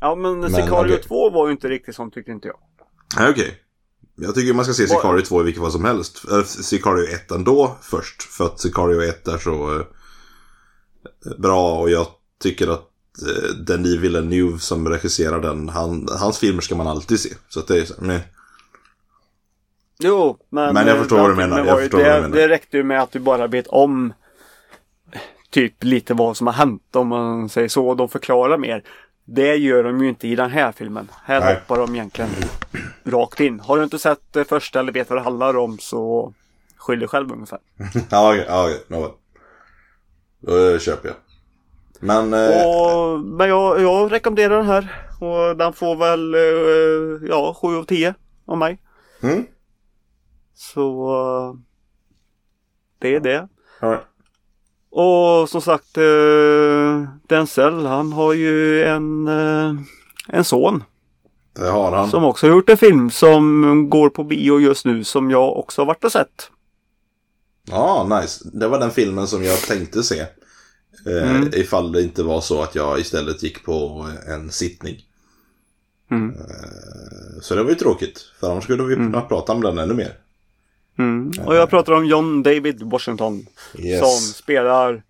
[0.01, 1.03] Ja men, men Sicario okay.
[1.03, 2.57] 2 var ju inte riktigt sånt tyckte inte jag.
[3.17, 3.43] Nej okej.
[3.43, 3.55] Okay.
[4.27, 6.25] Jag tycker man ska se Sicario 2 i vilket fall som helst.
[6.29, 8.23] Eller Sicario 1 ändå först.
[8.23, 9.85] För att Sicario 1 är så eh,
[11.39, 12.07] bra och jag
[12.43, 12.89] tycker att
[13.27, 17.35] eh, Denis Villeneuve som regisserar den, han, hans filmer ska man alltid se.
[17.49, 18.21] Så att det är så, men...
[20.03, 21.65] Jo, men, men jag förstår vad du menar.
[21.65, 22.37] Jag förstår det, vad du menar.
[22.37, 24.13] det räckte ju med att du bara vet om
[25.51, 27.95] typ lite vad som har hänt om man säger så.
[27.95, 28.85] De förklarar mer.
[29.25, 31.11] Det gör de ju inte i den här filmen.
[31.25, 31.55] Här Nej.
[31.55, 32.31] hoppar de egentligen
[33.05, 33.61] rakt in.
[33.61, 36.35] Har du inte sett det första eller vet vad det handlar om så
[36.77, 37.59] skyll dig själv ungefär.
[38.11, 38.45] ja, okej.
[38.49, 39.11] Ja, okay.
[40.41, 41.17] Då köper jag.
[42.01, 42.35] Men...
[42.35, 42.67] Eh...
[42.67, 45.05] Och, men jag, jag rekommenderar den här.
[45.21, 48.15] Och den får väl eh, ja, 7 av 10
[48.47, 48.79] av mig.
[49.23, 49.47] Mm.
[50.59, 51.59] Så...
[52.99, 53.49] Det är det.
[53.81, 54.01] Right.
[54.91, 59.75] Och som sagt eh, Denzel han har ju en, eh,
[60.29, 60.85] en son.
[61.53, 62.11] Det har han.
[62.11, 65.81] Som också har gjort en film som går på bio just nu som jag också
[65.81, 66.51] har varit och sett.
[67.65, 68.45] Ja, nice.
[68.53, 70.21] Det var den filmen som jag tänkte se.
[71.07, 71.51] Eh, mm.
[71.53, 74.97] Ifall det inte var så att jag istället gick på en sittning.
[76.11, 76.31] Mm.
[76.31, 78.21] Eh, så det var ju tråkigt.
[78.41, 79.13] För annars skulle vi mm.
[79.13, 80.28] kunna prata om den ännu mer.
[80.99, 81.33] Mm.
[81.47, 83.47] Och jag pratar om John David Washington.
[83.79, 84.01] Yes.
[84.01, 85.03] Som spelar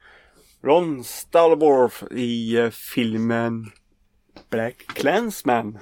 [0.63, 3.71] Ron Stallworth i eh, filmen
[4.51, 5.79] Black Clansman.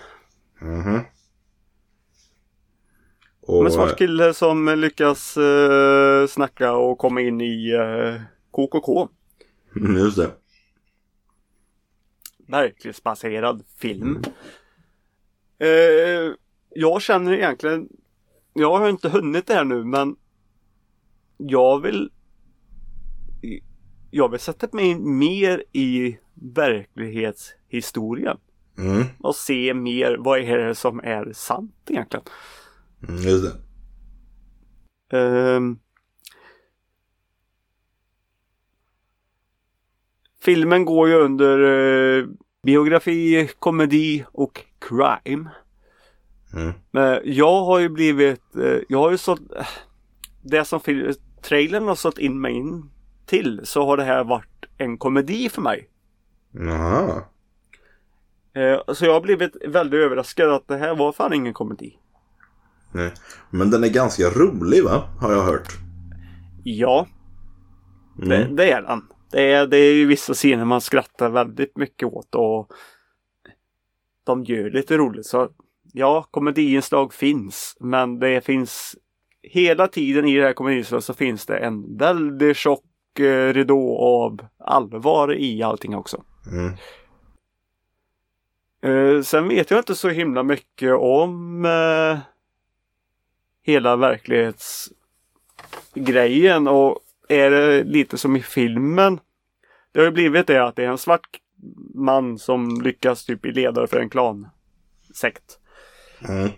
[0.61, 1.05] Mm -hmm.
[3.47, 3.66] Och...
[3.66, 9.09] En svart kille som lyckas uh, snacka och komma in i eh, KKK.
[9.77, 10.31] Mm, just det.
[12.49, 14.23] Verklighetsbaserad film.
[15.62, 16.35] Uh,
[16.75, 17.88] jag känner egentligen
[18.59, 20.16] jag har inte hunnit det här nu men
[21.37, 22.11] jag vill
[24.11, 28.38] jag vill sätta mig mer i verklighetshistorien.
[28.79, 29.05] Mm.
[29.21, 32.25] Och se mer vad är det som är sant egentligen.
[33.09, 33.53] Mm, just det.
[35.19, 35.79] Um,
[40.40, 42.29] filmen går ju under uh,
[42.62, 45.51] biografi, komedi och crime.
[46.57, 46.73] Mm.
[46.90, 49.40] Men jag har ju blivit, eh, jag har ju sålt,
[50.42, 50.81] det som
[51.42, 52.90] trailern har sålt in mig in
[53.27, 55.88] till så har det här varit en komedi för mig.
[56.53, 57.23] Jaha.
[58.55, 61.99] Eh, så jag har blivit väldigt överraskad att det här var fan ingen komedi.
[62.92, 63.12] Nej.
[63.51, 65.09] Men den är ganska rolig va?
[65.21, 65.69] Har jag hört.
[66.64, 67.07] Ja.
[68.19, 68.29] Mm.
[68.29, 69.03] Det, det, är den.
[69.31, 72.73] Det är, det är ju vissa scener man skrattar väldigt mycket åt och
[74.25, 75.51] de gör lite roligt så
[75.98, 78.96] ja, komediinslag finns, men det finns
[79.42, 84.46] hela tiden i det här komediinslaget så finns det en väldigt tjock eh, ridå av
[84.59, 86.22] allvar i allting också.
[86.52, 86.72] Mm.
[88.82, 92.18] Eh, sen vet jag inte så himla mycket om eh,
[93.62, 99.20] hela verklighetsgrejen och är det lite som i filmen.
[99.92, 101.40] Det har ju blivit det att det är en svart
[101.94, 105.59] man som lyckas typ bli ledare för en klansekt.
[106.29, 106.50] Mm.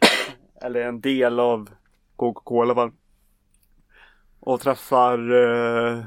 [0.63, 1.71] Eller en del av
[2.17, 2.93] KKK i alla fall.
[4.41, 6.05] Och träffar uh,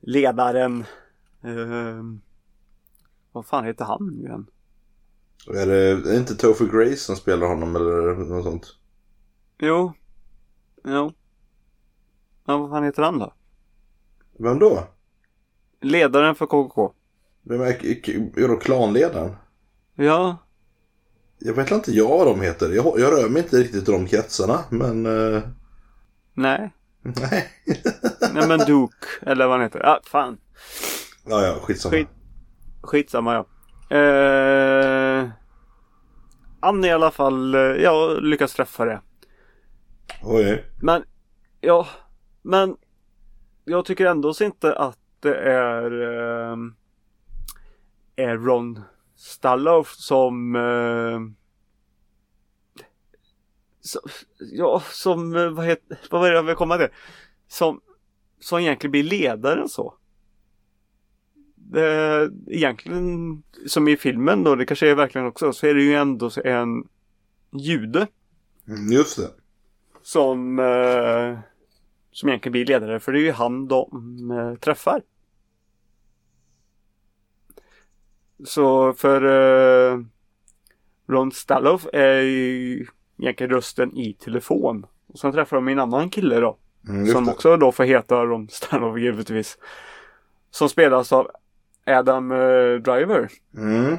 [0.00, 0.84] ledaren.
[1.44, 2.02] Uh,
[3.32, 4.46] vad fan heter han nu igen?
[5.46, 8.76] Är det är det inte Topher Grace som spelar honom eller något sånt?
[9.58, 9.92] Jo.
[10.84, 11.12] Jo.
[12.44, 13.32] Ja, vad fan heter han då?
[14.38, 14.84] Vem då?
[15.80, 16.92] Ledaren för KKK.
[17.42, 17.66] Vem är,
[18.38, 19.36] är då klanledaren?
[19.94, 20.36] Ja.
[21.38, 22.70] Jag vet inte jag vad de heter.
[22.70, 25.06] Jag, jag rör mig inte riktigt i de kretsarna, men...
[25.06, 25.42] eh,
[26.34, 26.72] Nej.
[27.02, 27.48] nej.
[28.34, 29.06] Nej men Duke.
[29.22, 29.80] Eller vad han heter.
[29.84, 30.38] Ja, fan.
[31.26, 31.92] ja, ja, skitsamma.
[31.92, 32.08] Skit.
[32.82, 33.46] Skitsamma ja.
[33.96, 35.28] Eh,
[36.60, 39.00] han i alla fall, eh, jag lyckas träffa det.
[40.22, 40.64] Oj.
[40.82, 41.04] Men,
[41.60, 41.86] ja,
[42.42, 42.76] men
[43.64, 46.56] jag tycker ändå inte att det är, eh,
[48.16, 48.80] är Ron
[49.18, 51.20] Stallow som, eh,
[54.52, 56.88] ja, som, eh, vad heter, vad var det jag vill komma till?
[57.48, 57.80] Som,
[58.40, 59.94] som egentligen blir ledaren så.
[61.54, 65.94] Det, egentligen, som i filmen då, det kanske är verkligen också, så är det ju
[65.94, 66.88] ändå en
[67.52, 68.06] jude
[68.68, 69.30] Mm, Just det.
[70.02, 71.38] som, eh,
[72.12, 75.02] som egentligen blir ledare för det är ju han de eh, träffar.
[78.44, 79.22] Så för
[79.92, 79.98] eh,
[81.08, 82.86] Ron Stallow är ju
[83.18, 84.86] egentligen rösten i telefon.
[85.06, 86.58] Och sen träffar de en annan kille då.
[86.88, 89.58] Mm, som också då får heta Ron Stallow givetvis.
[90.50, 91.30] Som spelas av
[91.86, 93.28] Adam eh, Driver.
[93.56, 93.96] Mm.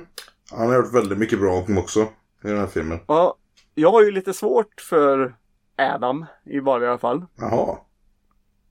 [0.51, 1.99] Han har gjort väldigt mycket bra också
[2.43, 2.99] i den här filmen.
[3.07, 3.35] Ja,
[3.75, 5.35] jag har ju lite svårt för
[5.77, 7.25] Adam i vanliga fall.
[7.35, 7.77] Jaha.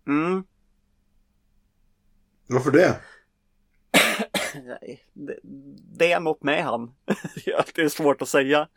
[0.06, 0.44] Mm.
[2.46, 3.00] Varför det?
[5.98, 6.90] Det, är något med han.
[7.74, 8.68] Det är svårt att säga.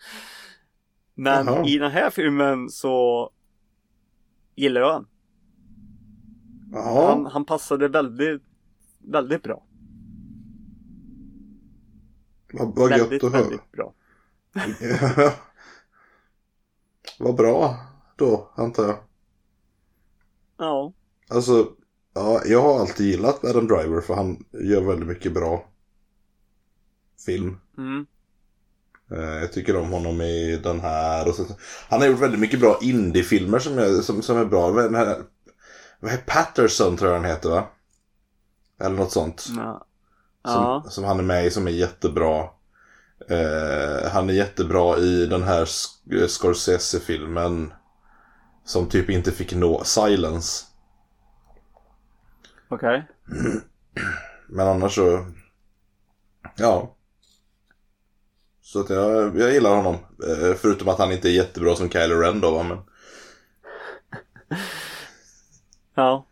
[1.13, 1.65] Men Jaha.
[1.67, 3.29] i den här filmen så
[4.55, 5.07] gillar jag han.
[6.73, 8.43] Han, han passade väldigt,
[8.99, 9.63] väldigt bra.
[12.53, 13.41] Vad, vad gött väldigt, att höra.
[13.41, 13.93] väldigt bra.
[17.19, 17.77] vad bra
[18.15, 18.97] då, antar jag.
[20.57, 20.93] Ja.
[21.29, 21.67] Alltså,
[22.13, 25.70] ja, jag har alltid gillat Adam Driver för han gör väldigt mycket bra
[27.25, 27.57] film.
[27.77, 28.05] Mm.
[29.11, 31.27] Eh, Jag tycker om honom i den här.
[31.27, 31.45] Och så,
[31.89, 34.71] han har gjort väldigt mycket bra indiefilmer som, är- som, som är bra.
[34.71, 35.17] Den här,
[35.99, 37.67] vad heter Patterson tror jag han heter va?
[38.81, 39.45] Eller något sånt.
[39.57, 39.85] Ja.
[40.45, 40.85] Som, Ja.
[40.89, 42.39] som han är med i som är jättebra.
[43.29, 47.73] Eh, han är jättebra i den här Sk- Scorsese-filmen.
[48.65, 50.65] Som typ inte fick nå Silence.
[52.69, 53.07] Okej.
[54.47, 55.25] Men annars så...
[56.55, 56.95] Ja.
[58.71, 59.95] Så att jag, jag gillar honom.
[59.95, 62.77] Eh, Förutom att han inte är jättebra som Kylo Ren då va, men...
[65.95, 66.25] Ja.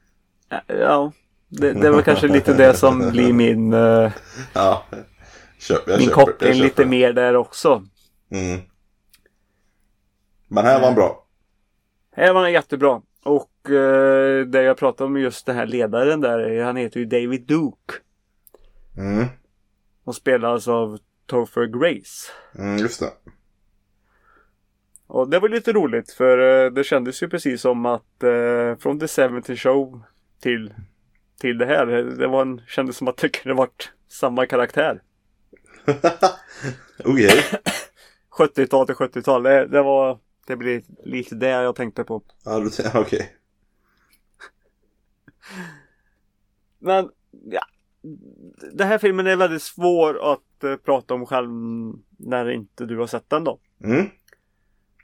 [0.49, 1.11] Ja, Ja.
[1.47, 4.11] Det, det var kanske lite det som blir min, eh,
[4.53, 4.85] Ja.
[5.59, 7.83] Köp, min köper, koppling lite mer där också.
[8.31, 8.59] Mm.
[10.47, 11.25] Men här var han bra.
[12.11, 13.01] Här var han jättebra.
[13.23, 17.41] Och eh, det jag pratade om just den här ledaren där, han heter ju David
[17.47, 17.93] Duke.
[18.97, 19.25] Mm.
[20.03, 20.99] Och spelas av
[21.29, 22.31] Topher Grace.
[22.55, 23.13] Mm, just det.
[25.07, 28.99] Och det var lite roligt för eh, det kändes ju precis som att eh, från
[28.99, 30.01] The 70 Show
[30.41, 30.73] till,
[31.39, 31.85] till det här.
[31.85, 35.01] Det var en, kändes som att det kunde varit samma karaktär.
[37.05, 37.31] Okej.
[38.37, 39.43] 70-tal till 70-tal.
[39.43, 42.21] Det, det var det blir lite det jag tänkte på.
[42.45, 43.35] Ja, Okej.
[46.79, 47.09] Men
[47.45, 47.61] ja,
[48.71, 50.41] den här filmen är väldigt svår att
[50.85, 51.49] prata om själv
[52.17, 53.59] när inte du har sett den då.
[53.83, 54.05] Mm.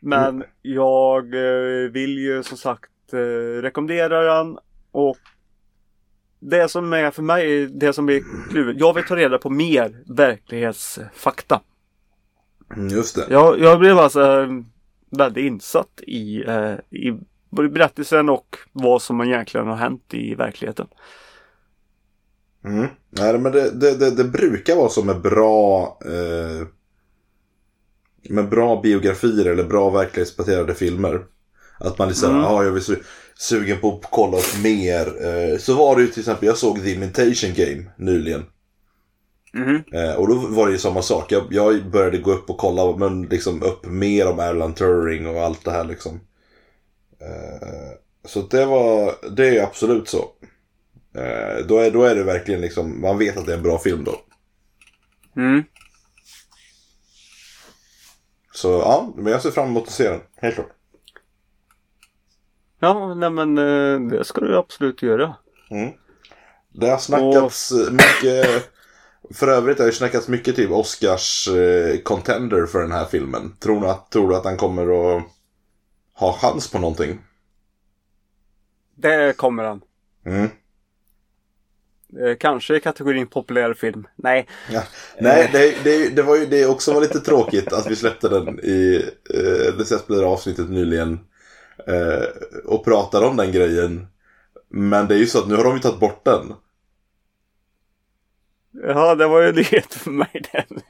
[0.02, 4.58] Men jag eh, vill ju som sagt eh, rekommendera den
[4.92, 5.18] och
[6.40, 8.80] det som är för mig, det som är klurigt.
[8.80, 11.62] Jag vill ta reda på mer verklighetsfakta.
[12.76, 13.26] Mm, Just det.
[13.30, 14.50] Jag, jag blev alltså eh,
[15.10, 16.44] väldigt insatt i,
[16.90, 17.12] i
[17.50, 20.88] berättelsen och vad som egentligen har hänt i verkligheten.
[22.66, 22.88] Mm.
[23.10, 26.68] Nej, men det, det, det, det brukar vara så med bra eh,
[28.30, 31.26] med bra biografier eller bra verklighetsbaserade filmer.
[31.80, 32.42] Att man liksom, Mm.
[32.42, 33.04] ja, jag vill su-
[33.38, 35.26] sugen på att kolla upp mer.
[35.26, 38.44] Eh, så var det ju till exempel, jag såg The Imitation Game nyligen.
[39.54, 39.84] Mhm.
[39.94, 41.32] Eh, och då var det ju samma sak.
[41.32, 45.42] Jag, jag började gå upp och kolla men liksom upp mer om Alan Turing och
[45.42, 46.20] allt det här liksom.
[47.22, 50.26] Eh, så det var, det är absolut så.
[51.16, 53.80] Eh, då, är, då är det verkligen liksom, man vet att det är en bra
[53.80, 54.22] film då.
[55.36, 55.64] Mm.
[58.54, 60.22] Så ja, men jag ser fram emot att se den.
[60.36, 60.72] Helt klart.
[62.80, 65.36] Ja, nej men eh, det ska du absolut göra.
[65.70, 65.92] Mm.
[66.70, 68.72] Det har snackats eh, mycket
[69.34, 73.56] För övrigt har det snackats mycket typ Oscars eh, contender för den här filmen.
[73.60, 75.24] Tror du, att, tror du att den kommer att
[76.14, 77.22] ha chans på någonting?
[78.96, 79.82] Det kommer han.
[80.26, 80.50] Mm.
[82.20, 84.08] Eh, kanske i kategorin populär film.
[84.16, 84.48] Nej.
[84.72, 84.84] Ja.
[85.20, 88.60] Nej, det, det, det var ju det också var lite tråkigt att vi släppte den
[88.60, 91.20] i eh, det Sesplera avsnittet nyligen.
[91.88, 92.24] Eh,
[92.66, 94.08] och pratade om den grejen.
[94.70, 96.54] Men det är ju så att nu har de ju tagit bort den.
[98.84, 100.82] Ja, det var ju nyhet för mig den.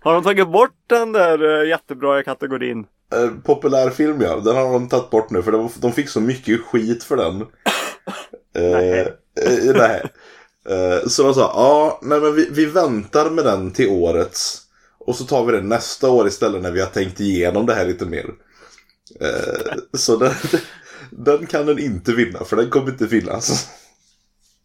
[0.00, 2.86] Har de tagit bort den där eh, jättebra kategorin?
[3.14, 6.20] Eh, populär film ja, den har de tagit bort nu för de, de fick så
[6.20, 7.46] mycket skit för den.
[8.54, 9.06] Eh,
[9.74, 10.02] Nej.
[10.68, 14.62] eh, så de sa, ja, nej men vi, vi väntar med den till årets.
[14.98, 17.86] Och så tar vi den nästa år istället när vi har tänkt igenom det här
[17.86, 18.26] lite mer.
[19.20, 20.32] Eh, så den,
[21.10, 23.70] den kan den inte vinna, för den kommer inte finnas.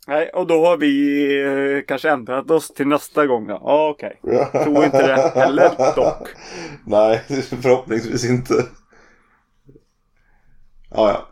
[0.07, 3.49] Nej, och då har vi eh, kanske ändrat oss till nästa gång.
[3.49, 4.19] Ja, ah, okej.
[4.63, 6.27] Tror inte det heller dock.
[6.85, 7.23] Nej,
[7.61, 8.53] förhoppningsvis inte.
[10.91, 11.27] Ja, ja.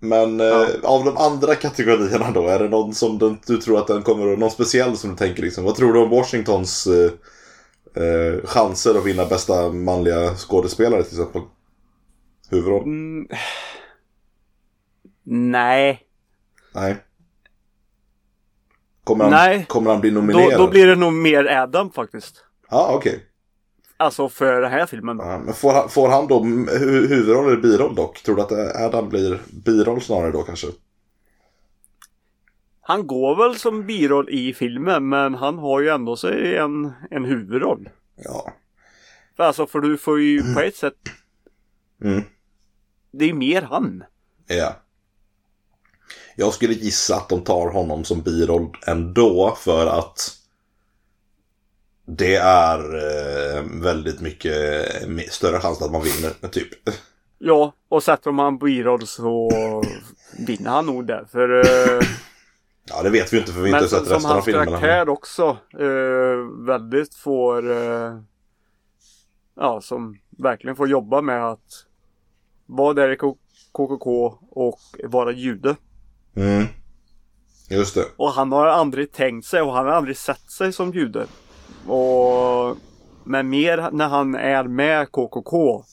[0.00, 0.62] Men Ja.
[0.62, 4.02] eh, av de andra kategorierna då, är det någon som den, du tror att den
[4.02, 7.10] kommer någon speciell som du tänker liksom, vad tror du om Washingtons eh,
[8.04, 11.42] eh, chanser att vinna bästa manliga skådespelare till exempel?
[12.50, 12.82] Huvudroll?
[12.82, 13.28] Mm.
[15.28, 16.02] Nej,
[16.74, 16.96] Nej.
[19.04, 19.64] Kommer han, Nej.
[19.68, 20.58] Kommer han bli då, nominerad?
[20.60, 22.44] då blir det nog mer Adam faktiskt.
[22.70, 23.24] Ja, okej.
[23.96, 25.18] Alltså för den här filmen.
[25.18, 28.22] Ja, men får han, får han då hu- huvudroll eller biroll dock?
[28.22, 30.66] Tror du att Adam blir biroll snarare då kanske?
[32.80, 37.24] Han går väl som biroll i filmen men han har ju ändå sig en, en
[37.24, 37.88] huvudroll.
[38.16, 38.52] Ja.
[39.36, 40.94] För alltså för du får ju på ett sätt,
[42.04, 42.22] Mm.
[43.10, 44.04] det är mer han.
[44.46, 44.76] Ja.
[46.36, 50.36] Jag skulle gissa att de tar honom som biroll ändå för att
[52.06, 54.56] det är eh, väldigt mycket
[55.02, 56.68] eh, större chans att man vinner, typ.
[57.38, 59.50] Ja, och sätter man biroll så
[60.46, 61.24] vinner han nog det.
[61.32, 62.02] För eh,
[62.88, 64.34] Ja, det vet vi inte för vi har Men inte som, sett som resten av
[64.34, 64.66] hans filmerna.
[64.66, 65.56] karaktär också
[66.66, 67.64] väldigt får
[69.60, 71.86] Ja, som verkligen får jobba med att
[72.66, 73.16] vara där i
[73.72, 75.76] KKK och vara jude.
[76.36, 76.64] Mm.
[77.70, 78.04] Just det.
[78.16, 81.26] Och han har aldrig tänkt sig och han har aldrig sett sig som jude.
[81.86, 82.76] Och
[83.24, 85.84] Men mer när han är med KKK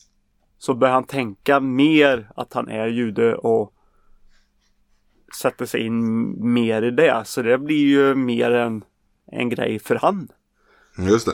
[0.58, 3.74] så börjar han tänka mer att han är jude och
[5.42, 7.24] sätter sig in mer i det.
[7.26, 8.84] Så det blir ju mer en,
[9.26, 10.28] en grej för han.
[10.98, 11.34] Just det.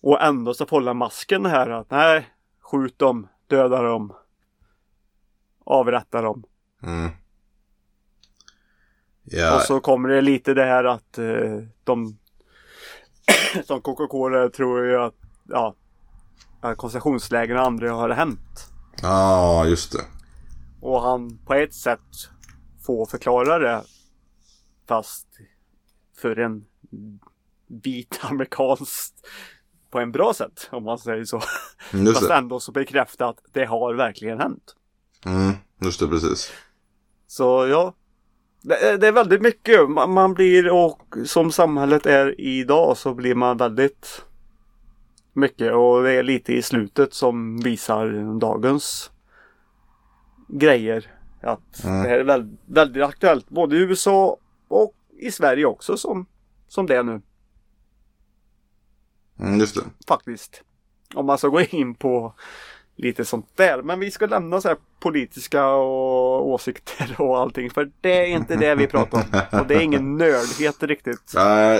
[0.00, 2.28] Och ändå så håller masken här att nej,
[2.60, 4.12] skjut dem, döda dem,
[5.64, 6.44] avrätta dem.
[6.82, 7.10] Mm.
[9.24, 12.18] Ja, Och så kommer det lite det här att eh, de
[13.66, 15.14] som KKK tror ju att
[15.48, 15.74] ja,
[16.60, 18.72] att koncentrationslägren aldrig har hänt.
[19.02, 20.04] ja just det.
[20.80, 22.00] Och han på ett sätt
[22.86, 23.82] får förklara det
[24.88, 25.26] fast
[26.20, 26.64] för en
[27.66, 29.14] vit amerikansk
[29.90, 31.42] på en bra sätt om man säger så.
[31.92, 34.74] Just Fast ändå så bekräfta att det har verkligen hänt.
[35.24, 36.52] Mm, just det, precis.
[37.26, 37.94] Så ja.
[38.62, 39.90] Det, det är väldigt mycket.
[39.90, 44.24] Man, man blir och som samhället är idag så blir man väldigt
[45.32, 49.10] mycket och det är lite i slutet som visar dagens
[50.48, 51.10] grejer.
[51.42, 52.02] Att Mm.
[52.02, 54.36] det här är väldigt, väldigt aktuellt både i USA
[54.68, 56.26] och i Sverige också som,
[56.68, 57.20] som det är nu
[59.40, 59.82] Mm, just det.
[60.08, 60.62] faktiskt.
[61.14, 62.34] Om man ska gå in på
[62.98, 63.82] lite sånt där.
[63.82, 67.70] Men vi ska lämna så här politiska och åsikter och allting.
[67.70, 69.60] För det är inte det vi pratar om.
[69.60, 71.34] Och det är ingen nördhet riktigt.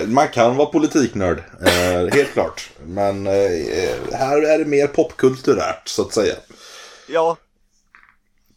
[0.07, 2.71] Man kan vara politiknörd, eh, helt klart.
[2.87, 3.33] Men eh,
[4.13, 6.35] här är det mer popkulturärt, så att säga.
[7.09, 7.37] Ja.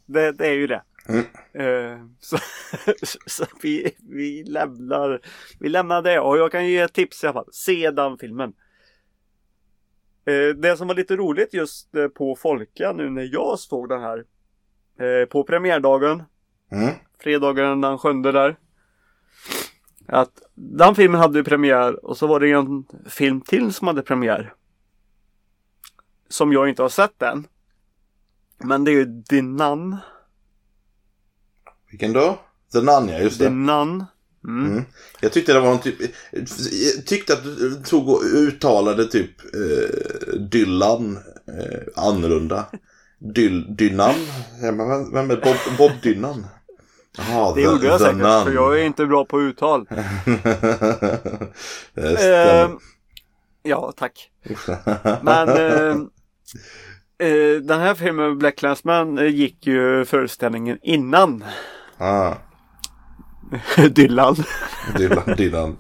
[0.06, 0.82] Det, det är ju det.
[1.08, 1.26] Mm.
[1.54, 2.38] Eh, så
[3.26, 5.20] så vi, vi lämnar
[5.60, 7.50] Vi lämnar det och jag kan ge ett tips i alla fall.
[7.52, 8.54] Se den filmen.
[10.26, 14.02] Eh, det som var lite roligt just eh, på Folka nu när jag såg den
[14.02, 14.26] här.
[15.00, 16.24] Eh, på premiärdagen.
[16.72, 16.94] Mm.
[17.20, 18.58] fredagen den sjunde där.
[20.08, 24.02] Att den filmen hade ju premiär och så var det en film till som hade
[24.02, 24.54] premiär.
[26.30, 27.48] Som jag inte har sett än.
[28.58, 29.98] Men det är ju The Nun.
[31.90, 32.40] Vilken då?
[32.74, 33.50] The Nun, ja, just The det.
[33.50, 34.06] Nun.
[34.48, 34.72] Mm.
[34.72, 34.84] Mm.
[35.20, 35.96] Jag tyckte det var någon typ...
[36.32, 42.66] Jag tyckte att du tog och uttalade typ eh, Dylan eh, annorlunda.
[43.20, 44.16] Dyl, Dynan?
[44.62, 46.46] Ja, men Vem är Bob, Bob Dynan?
[47.18, 48.44] Jaha, Det gjorde jag säkert Nun.
[48.44, 49.88] för jag är inte bra på uttal.
[51.96, 52.70] Eh,
[53.64, 54.30] ja, tack.
[55.22, 55.96] Men eh,
[57.28, 61.44] eh, den här filmen Black Clansman eh, gick ju föreställningen innan
[61.98, 62.34] ah,
[63.92, 64.36] Dylan.
[64.98, 65.78] Dylan, Dylan.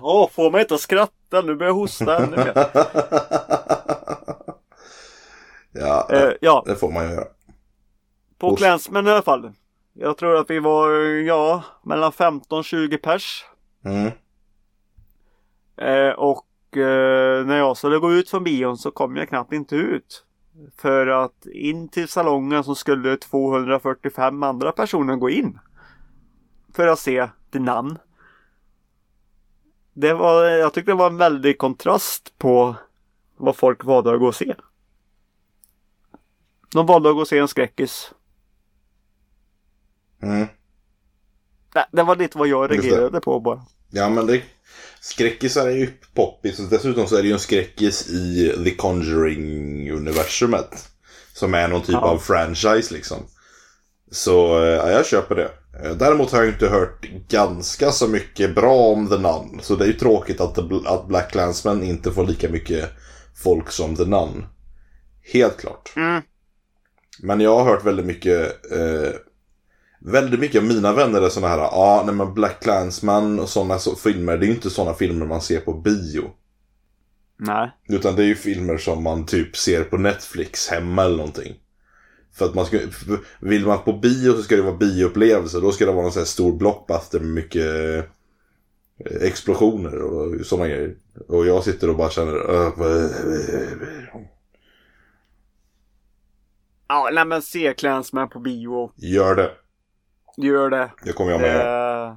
[0.00, 1.40] Åh, får mig inte att skratta.
[1.42, 2.52] Nu börjar jag hosta ännu mer.
[5.72, 7.26] ja, Eh, ja, det får man ju göra.
[8.38, 8.62] på Host.
[8.92, 9.52] I alla fall.
[9.92, 10.90] Jag tror att vi var,
[11.26, 13.44] ja, mellan 15-20 pers.
[13.84, 14.06] Mm.
[15.80, 19.76] Eh, och eh, när jag skulle gå ut från bion så kom jag knappt inte
[19.76, 20.24] ut.
[20.76, 25.58] För att in till salongen så skulle 245 andra personer gå in.
[26.72, 27.98] För att se The Nun.
[29.92, 32.74] Det var, jag tyckte det var en väldig kontrast på
[33.36, 34.54] vad folk valde att gå och se.
[36.72, 38.14] De valde att gå och se en skräckis.
[40.20, 40.46] Mm.
[41.74, 43.62] Nej, det var lite vad jag reagerade på bara.
[43.90, 44.42] Ja men det,
[45.00, 46.56] skräckisar är ju poppis.
[46.70, 50.88] Dessutom så är det ju en skräckis i The Conjuring-universumet.
[51.32, 52.00] Som är någon typ Ja.
[52.00, 53.26] av franchise liksom.
[54.10, 55.50] Så eh, ja, jag köper det.
[55.84, 59.60] Eh, Däremot har jag inte hört ganska så mycket bra om The Nun.
[59.62, 62.90] Så det är ju tråkigt att, att Black Clansman inte får lika mycket
[63.42, 64.46] folk som The Nun.
[65.32, 65.92] Helt klart.
[65.96, 66.22] Mm.
[67.22, 69.10] Men jag har hört väldigt mycket eh,
[70.00, 73.48] Väldigt mycket av mina vänner är såna här, ja, ah, nej men Black Clansman och
[73.48, 76.30] sådana så, filmer, det är ju inte sådana filmer man ser på bio.
[77.36, 77.70] Nej.
[77.88, 81.54] Utan det är ju filmer som man typ ser på Netflix hemma eller någonting.
[82.32, 82.78] För att man ska,
[83.40, 86.20] vill man på bio så ska det vara bioupplevelse, då ska det vara en sån
[86.20, 87.66] här stor blockbuster med mycket
[89.06, 90.94] eh, explosioner och sådana grejer.
[91.28, 92.36] Och jag sitter och bara känner,
[92.66, 93.10] "Äh, vad-
[96.88, 98.92] Ja, nej men se Clansman på bio.
[98.96, 99.50] gör det.
[100.36, 100.90] Gör det.
[101.02, 102.06] Det kommer jag med göra.
[102.06, 102.16] Eh,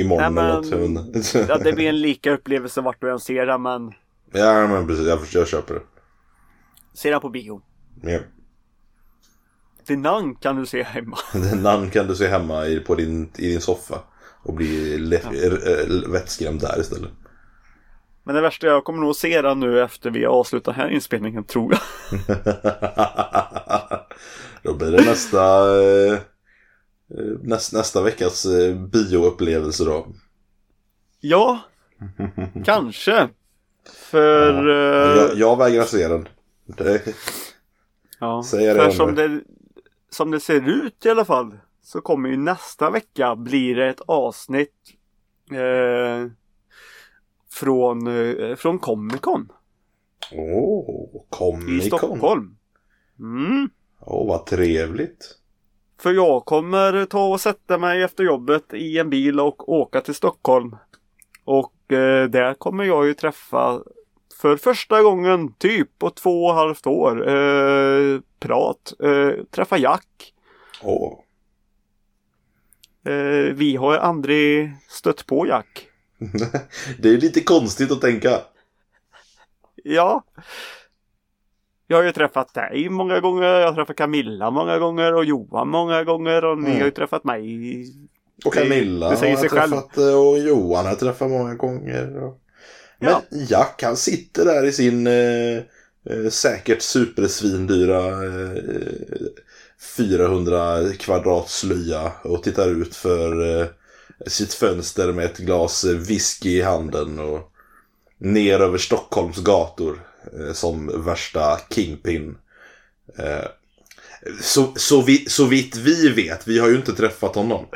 [0.00, 1.34] Imorgon nej, eller något.
[1.48, 3.92] ja, det blir en lika upplevelse vart du än ser den, men
[4.32, 5.80] Ja men precis, jag, jag köper det.
[6.94, 7.60] se den på bio.
[8.02, 8.18] Ja.
[9.88, 11.16] Nun kan du se hemma.
[11.32, 13.98] Den namn kan du se hemma i, på din, i din soffa.
[14.42, 15.30] Och bli le, ja.
[16.12, 17.10] vettskrämd där istället.
[18.24, 20.84] Men det värsta är jag kommer nog se den nu efter vi har avslutat den
[20.84, 21.80] här inspelningen, tror jag.
[24.62, 25.38] Då blir det nästa,
[25.82, 26.18] eh,
[27.42, 30.06] näst, nästa veckas eh, bioupplevelse då.
[31.20, 31.60] Ja,
[32.64, 33.28] kanske.
[33.94, 34.68] För...
[34.68, 36.28] eh, Jag, jag vägrar se den.
[36.66, 37.02] Det,
[38.20, 39.40] ja, säger för om som det.
[40.10, 44.00] som det ser ut i alla fall så kommer ju nästa vecka blir det ett
[44.06, 44.92] avsnitt
[45.50, 46.30] eh,
[47.50, 49.52] från, eh, från Comic Con
[50.32, 51.98] Åh, i Comic Con.
[51.98, 52.56] Stockholm.
[53.18, 53.70] Mm.
[54.00, 55.38] Åh, vad trevligt.
[55.98, 60.14] För jag kommer ta och sätta mig efter jobbet i en bil och åka till
[60.14, 60.76] Stockholm.
[61.44, 63.80] Och eh, där kommer jag ju träffa
[64.40, 68.92] för första gången typ på två och ett halvt år eh, prat.
[69.02, 70.32] Eh, träffa Jack.
[73.06, 75.88] Eh, vi har aldrig stött på Jack.
[76.98, 78.40] det är lite konstigt att tänka.
[79.74, 80.24] Ja.
[81.86, 85.68] Jag har ju träffat dig många gånger, jag har träffat Camilla många gånger och Johan
[85.68, 86.78] många gånger och ni Mm.
[86.78, 87.84] har ju träffat mig.
[88.44, 91.54] Och Det- Camilla det har säger jag träffat eh, och Johan har jag träffat många
[91.54, 92.24] gånger.
[92.24, 92.38] och-
[92.98, 93.22] Men Ja.
[93.48, 95.56] Jack han sitter där i sin eh,
[96.10, 98.62] eh, säkert supersvindyra eh,
[99.96, 103.66] 400 kvadrat slöja och tittar ut för eh,
[104.26, 107.52] sitt fönster med ett glas whisky i handen och
[108.18, 110.00] ner över Stockholms gator
[110.52, 112.38] som värsta kingpin.
[113.18, 113.48] Eh,
[114.40, 117.66] så, så, vi, så vitt vi vet, vi har ju inte träffat honom.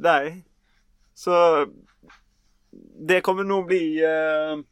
[0.00, 0.44] Nej.
[1.14, 1.66] Så
[3.00, 4.64] det kommer nog bli eh,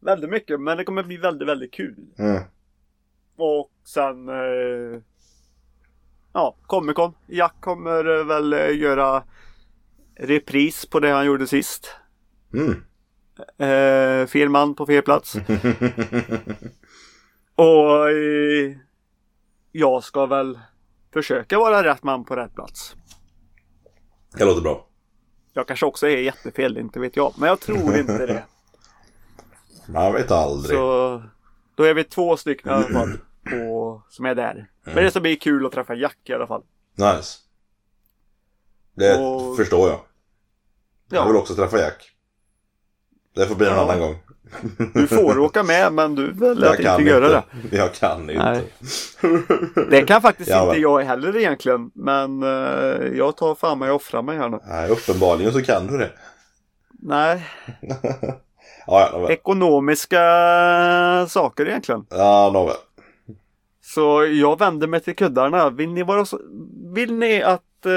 [0.00, 1.96] väldigt mycket men det kommer bli väldigt väldigt kul.
[2.18, 2.42] Mm.
[3.36, 5.00] Och sen eh,
[6.32, 7.14] ja, Comic Con.
[7.26, 9.24] Jack kommer eh, väl eh, göra
[10.16, 11.90] repris på det han gjorde sist.
[12.54, 12.84] Mm.
[13.58, 15.34] Eh, fel man på fel plats.
[17.54, 18.76] Och eh,
[19.72, 20.58] jag ska väl
[21.12, 22.94] försöka vara rätt man på rätt plats.
[24.38, 24.86] Det låter bra.
[25.52, 27.32] Jag kanske också är jättefel, inte vet jag.
[27.38, 28.44] Men jag tror inte det.
[29.88, 30.76] Man vet aldrig.
[30.76, 31.22] Så
[31.74, 33.18] då är vi två stycken i alla fall
[33.50, 34.70] på, som är där.
[34.84, 36.62] Men det ska bli kul att träffa Jack i alla fall.
[36.94, 37.38] Nice.
[38.94, 40.00] Det Och- förstår jag.
[41.10, 42.15] Jag vill också träffa Jack.
[43.36, 43.82] Det får bli en Ja.
[43.82, 44.16] annan gång.
[44.94, 47.42] Du får åka med men du väljer att inte göra det.
[47.76, 48.34] Jag kan inte.
[48.44, 48.62] Nej.
[49.90, 51.90] Det kan faktiskt Ja, inte jag heller egentligen.
[51.94, 54.58] Men eh, jag tar fan mig och offrar mig här nu.
[54.68, 56.10] Nej, uppenbarligen så kan du det.
[57.02, 57.46] Nej,
[58.88, 59.30] Ja, ja, nåväl.
[59.30, 60.20] ekonomiska
[61.28, 62.06] saker egentligen.
[62.10, 62.76] Ja, nåväl.
[63.84, 65.70] Så jag vänder mig till kuddarna.
[65.70, 66.40] Vill ni, vara så,
[66.94, 67.92] vill ni att eh,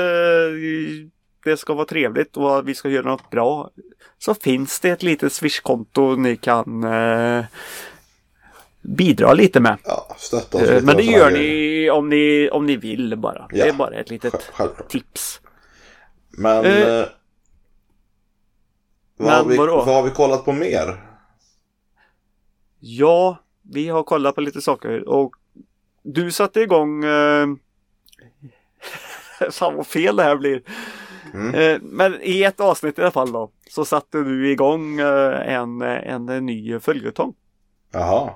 [1.50, 3.70] det ska vara trevligt och vi ska göra något bra
[4.18, 7.46] så finns det ett litet swishkonto ni kan eh,
[8.82, 9.78] bidra lite med.
[9.86, 13.48] Ja, stötta oss Eh, lite Men det gör ni om, ni om ni vill bara.
[13.48, 13.66] Det Ja.
[13.66, 14.90] är bara ett litet Sj- Självklart.
[14.90, 15.42] tips.
[16.30, 16.66] Men...
[16.66, 17.06] Eh, Eh,
[19.18, 19.76] vad, har men vi, vadå?
[19.76, 21.04] vad har vi kollat på mer?
[22.80, 25.36] Ja, vi har kollat på lite saker och
[26.04, 27.48] du satte igång eh,
[29.52, 30.62] Fan vad fel det här blir.
[31.34, 31.56] Mm.
[31.56, 35.82] Eh, men i ett avsnitt i alla fall då så satte du igång eh, en,
[35.82, 37.34] en, ny följetong
[37.92, 38.34] Jaha.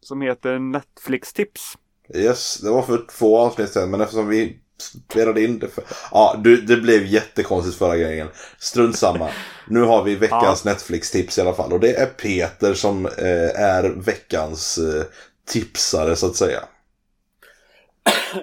[0.00, 1.78] som heter Netflix tips.
[2.14, 5.84] Yes, det var för två avsnitt sedan, men eftersom vi spelade in det för...
[6.10, 8.28] Ja, du, det blev jättekonstigt förra gången.
[8.58, 9.30] Strunt samma.
[9.66, 11.72] Nu har vi veckans Netflix-tips i alla fall.
[11.72, 15.04] Och det är Peter som eh, är veckans eh,
[15.46, 16.60] tipsare, så att säga.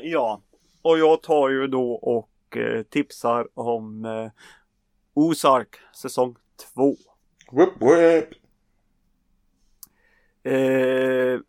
[0.02, 0.42] Ja,
[0.82, 4.32] och jag tar ju då och eh, tipsar om eh,
[5.14, 6.36] Ozark säsong
[6.76, 6.96] 2.
[7.52, 8.30] Whip, whip.
[10.44, 11.40] Eh,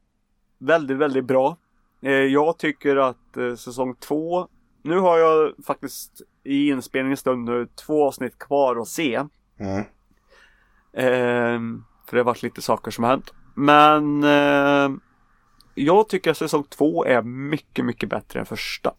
[0.59, 1.57] väldigt, väldigt bra.
[2.03, 4.49] Eh, jag tycker att eh, säsong två,
[4.83, 9.25] nu har jag faktiskt i inspelningens stund nu två avsnitt kvar att se.
[9.59, 9.79] Mm.
[10.93, 13.33] Eh, för det har varit lite saker som har hänt.
[13.55, 14.99] Men eh,
[15.75, 18.95] jag tycker att säsong två är mycket, mycket bättre än första.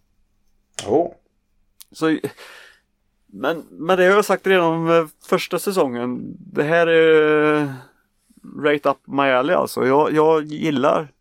[0.88, 1.14] Oh.
[1.92, 2.18] Så,
[3.28, 6.36] men, men det har jag sagt redan om eh, första säsongen.
[6.40, 9.88] Det här är rate right up my alley alltså.
[9.88, 11.12] Jag, jag gillar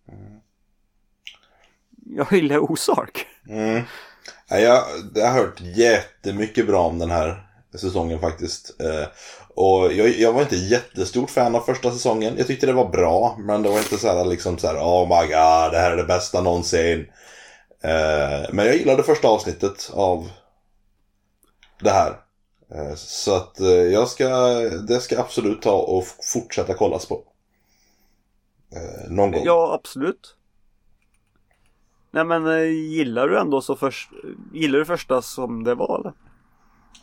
[2.17, 3.27] Jag gillar Ozark.
[3.49, 3.83] Mm.
[4.49, 8.81] Ja, jag, jag har hört jättemycket bra om den här säsongen faktiskt.
[8.81, 9.09] Eh,
[9.55, 12.35] och jag, jag var inte jättestort fan av första säsongen.
[12.39, 15.09] Jag tyckte det var bra, men det var inte så här liksom så här, oh
[15.09, 17.07] my god, det här är det bästa någonsin.
[17.83, 20.31] Eh, men jag gillade första avsnittet av
[21.81, 22.21] det här.
[22.75, 24.29] Eh, så att eh, jag ska,
[24.89, 27.23] det ska absolut ta och fortsätta kollas på.
[28.75, 29.43] Eh, någon gång.
[29.45, 30.35] Ja, absolut.
[32.11, 34.11] Nej men gillar du ändå så först
[34.53, 36.13] Gillar du första som det var eller?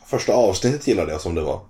[0.06, 1.60] Första avsnittet gillade jag som det var.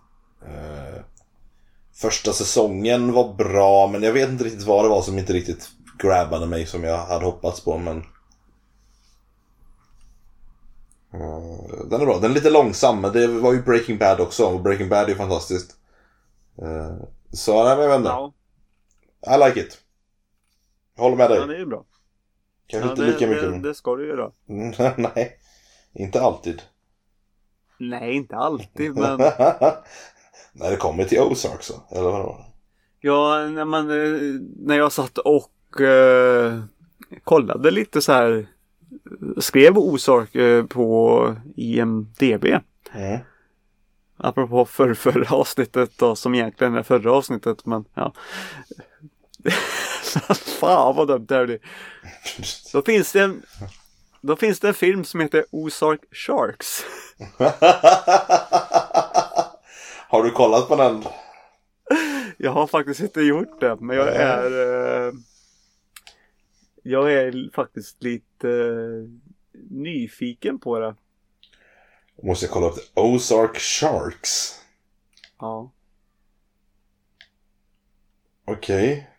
[1.95, 5.71] Första säsongen var bra, men jag vet inte riktigt vad det var som inte riktigt
[5.99, 7.97] grabbade mig som jag hade hoppats på, men...
[7.99, 8.05] Eh,
[11.91, 12.19] den är bra.
[12.19, 15.09] Den är lite långsam, men det var ju Breaking Bad också, och Breaking Bad är
[15.09, 15.77] ju fantastiskt.
[16.63, 16.97] Eh,
[17.33, 18.09] så, nej men jag vet inte.
[18.09, 18.33] Ja,
[19.35, 19.79] I like it.
[20.97, 21.47] Jag håller med dig.
[21.47, 21.85] det är ju bra.
[22.67, 23.63] Kanske Ja, inte det, lika mycket.
[23.63, 24.31] det, det ska du göra.
[24.97, 25.39] nej,
[25.95, 26.63] inte alltid.
[27.79, 29.19] Nej, inte alltid men
[30.53, 32.45] När det kommer till Ozark så, eller vadå?
[33.01, 34.21] Ja, när, man, eh,
[34.57, 36.63] när jag satt och eh,
[37.25, 38.47] kollade lite så här
[39.37, 42.45] skrev Ozark eh, på IMDB.
[42.93, 43.21] Mm.
[44.17, 48.13] Apropå för, förra avsnittet då, som egentligen är förra avsnittet men ja.
[50.61, 51.59] Fan vad dumt det här blir.
[52.73, 53.43] Då finns det en
[54.21, 56.85] Då finns det en film som heter Ozark Sharks.
[60.09, 61.05] Har du kollat på den?
[62.37, 65.13] Jag har faktiskt inte gjort det men jag är eh,
[66.89, 69.09] Jag är faktiskt lite eh,
[69.71, 70.95] nyfiken på det.
[72.23, 72.83] Måste jag kolla upp det.
[73.01, 74.61] Ozark Sharks.
[75.39, 75.73] Ja.
[78.45, 79.11] Okej.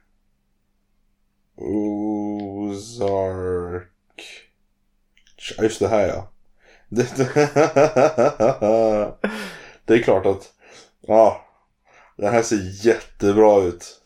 [1.55, 3.03] Ozark...
[5.57, 6.31] Ja, Just det här ja.
[6.89, 7.17] Det,
[9.85, 10.53] det är klart att...
[11.01, 11.45] Ja.
[12.17, 14.01] Den här ser jättebra ut.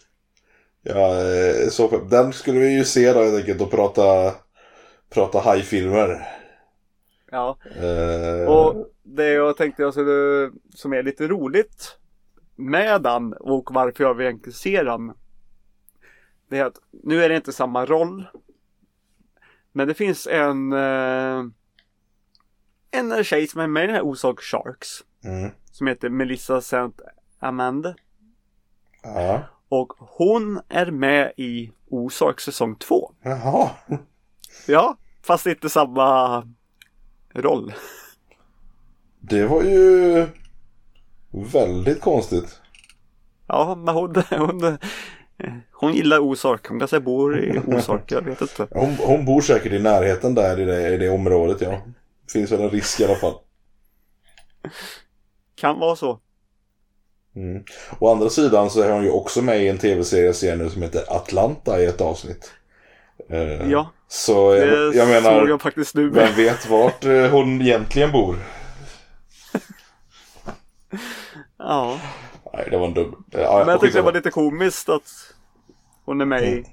[0.83, 4.33] Ja, eh, så, den skulle vi ju se då helt enkelt och prata,
[5.09, 6.27] prata hajfilmer.
[7.31, 7.57] Ja.
[7.63, 11.97] Eh, Och det jag tänkte jag skulle, som är lite roligt
[12.55, 15.13] med den och varför jag egentligen ser den.
[16.49, 18.25] Det är att nu är det inte samma roll.
[19.71, 21.43] Men det finns en eh,
[22.91, 24.87] en tjej som är med i den här Ozark Sharks.
[25.23, 26.77] mm, Som heter Melissa St.
[27.39, 27.95] Amanda.
[29.03, 29.43] ja.
[29.71, 33.11] Och hon är med i Ozark säsong 2.
[33.21, 33.69] Jaha.
[34.67, 36.43] Ja, fast inte samma
[37.33, 37.73] roll.
[39.19, 40.27] Det var ju
[41.53, 42.61] väldigt konstigt.
[43.47, 44.77] Ja, men hon, hon,
[45.71, 46.67] hon gillar Ozark.
[46.67, 48.67] Hon kanske bor i Ozark, jag vet inte.
[48.71, 51.81] Hon, hon bor säkert i närheten där i det, i det området ja.
[52.33, 53.35] Finns väl en risk i alla fall.
[55.55, 56.19] Kan vara så.
[57.35, 57.63] Mm.
[57.99, 60.81] Å andra sidan så är hon ju också med i en tv-serie ser nu som
[60.81, 62.51] heter Atlanta i ett avsnitt.
[63.29, 66.09] Eh, Ja, Så det jag, jag såg menar, jag faktiskt nu.
[66.09, 68.35] vem vet vart eh, hon egentligen bor?
[71.57, 71.99] Ja,
[72.53, 73.23] Nej, det var en dum...
[73.31, 75.33] Ja, men jag tyckte det var lite komiskt att
[76.05, 76.65] hon är med i,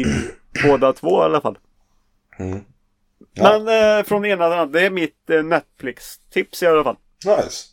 [0.00, 0.04] i
[0.64, 1.58] båda två i alla fall.
[2.38, 2.64] Mm.
[3.32, 3.58] Ja.
[3.58, 6.96] Men eh, från ena till andra, det är mitt eh, Netflix-tips i alla fall.
[7.26, 7.66] Nice.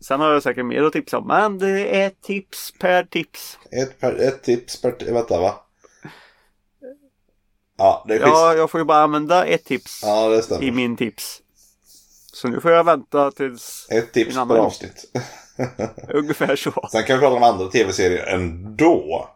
[0.00, 3.58] Sen har jag säkert mer att tipsa om, men det är tips per tips.
[3.70, 5.12] Ett, per, ett tips per...
[5.12, 5.54] Vänta va?
[7.76, 8.28] Ja, det är skit.
[8.28, 11.42] Ja, jag får ju bara använda ett tips Ja, i min tips.
[12.32, 15.04] Så nu får jag vänta tills Ett tips per avsnitt.
[16.08, 16.88] ungefär så.
[16.92, 19.28] Sen kan vi prata om andra tv-serier ändå.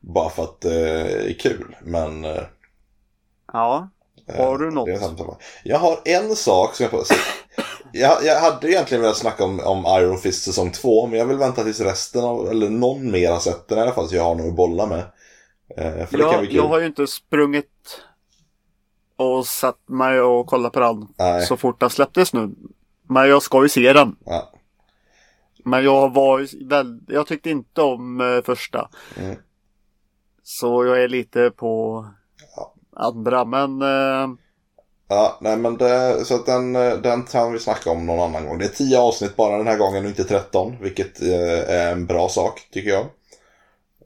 [0.00, 1.76] Bara för att eh, det är kul.
[1.82, 2.24] Men...
[2.24, 2.42] Eh,
[3.52, 3.88] Ja,
[4.36, 5.40] har du något?
[5.64, 7.20] Jag har en sak som jag får säga.
[7.96, 11.06] Jag, jag hade egentligen velat snacka om, om Iron Fist säsong 2.
[11.06, 13.92] Men jag vill vänta tills resten av, eller någon mer har sett den i alla
[13.92, 14.08] fall.
[14.08, 14.98] Så jag har något att bolla med.
[15.76, 16.56] Eh, för det kan Jag, bli kul.
[16.56, 18.00] jag har ju inte sprungit
[19.16, 21.46] och satt mig och kollat på den Nej.
[21.46, 22.54] så fort den släpptes nu.
[23.08, 24.16] Men jag ska ju se den.
[24.24, 24.50] Ja.
[25.64, 28.88] Men jag var ju väl, jag tyckte inte om eh, första.
[29.16, 29.36] Mm.
[30.42, 32.04] Så jag är lite på
[32.56, 32.74] Ja.
[32.96, 33.44] andra.
[33.44, 34.28] Men eh,
[35.08, 38.46] Ja, nej men det, så att den, eh, den kan vi snacka om någon annan
[38.46, 38.58] gång.
[38.58, 40.76] Det är 10 avsnitt bara den här gången och inte 13.
[40.80, 43.06] Vilket eh, är en bra sak tycker jag.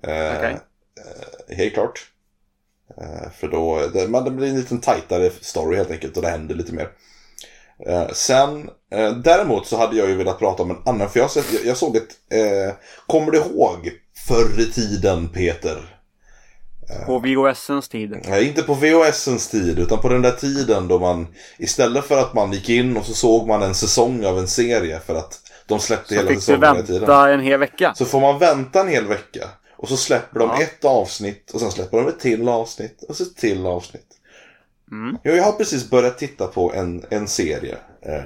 [0.02, 0.58] Eh, eh,
[1.56, 2.06] helt klart.
[3.00, 6.28] Eh, för då, det, men det blir en liten tajtare story helt enkelt och det
[6.28, 6.90] händer lite mer.
[7.86, 8.70] Eh, sen,
[9.24, 11.76] däremot så hade jag ju velat prata om en annan, för jag, sett, jag, jag
[11.76, 12.10] såg ett,
[13.06, 13.90] kommer du ihåg
[14.28, 15.97] förr i tiden Peter?
[17.06, 18.16] På VHSens tid.
[18.28, 21.26] Nej, inte på VHSens tid, utan på den där tiden då man
[21.58, 25.00] istället för att man gick in och så såg man en säsong av en serie
[25.00, 27.00] för att de släppte Så hela fick du säsongen hela tiden.
[27.00, 27.94] vänta en hel vecka.
[27.96, 30.62] Så får man vänta en hel vecka och så släpper de Ja.
[30.62, 34.06] ett avsnitt och sen släpper de ett till avsnitt och så ett till avsnitt.
[34.90, 35.16] Mm.
[35.22, 38.22] Jag har precis börjat titta på en, en serie eh,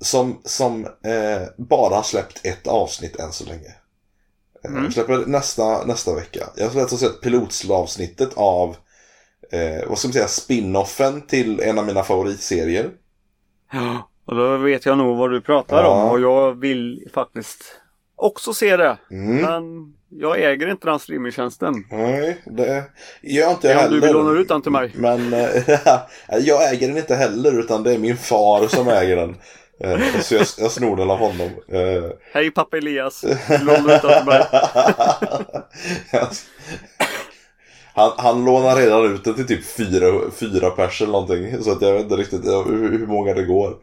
[0.00, 3.74] som, som eh, bara har släppt ett avsnitt än så länge.
[4.66, 4.92] Eh, Mm.
[4.92, 6.46] Släpper nästa, nästa vecka.
[6.56, 8.76] Jag har alltså sett pilotsavsnittet av
[9.52, 12.90] eh, vad ska man säga, spin-offen till en av mina favoritserier.
[13.72, 15.88] Ja, och då vet jag nog vad du pratar Ja.
[15.88, 17.64] om och jag vill faktiskt
[18.16, 18.98] också se det.
[19.10, 19.36] Mm.
[19.42, 21.74] Men jag äger inte den streamingtjänsten.
[21.90, 22.84] Nej, det
[23.22, 23.94] gör jag inte Ja, heller.
[23.94, 24.92] du vill låna ut den till mig.
[24.94, 25.48] Men eh,
[26.40, 29.36] jag äger den inte heller utan det är min far som äger den.
[29.80, 31.50] Eh, Så jag, jag snor den av honom.
[31.68, 33.20] Eh, Hej pappa Elias.
[33.48, 34.46] Du lånar ut den till mig.
[37.94, 41.62] han, han lånar redan ut den till typ fyra, fyra pers eller någonting.
[41.62, 43.74] Så att jag vet inte riktigt hur, hur många det går.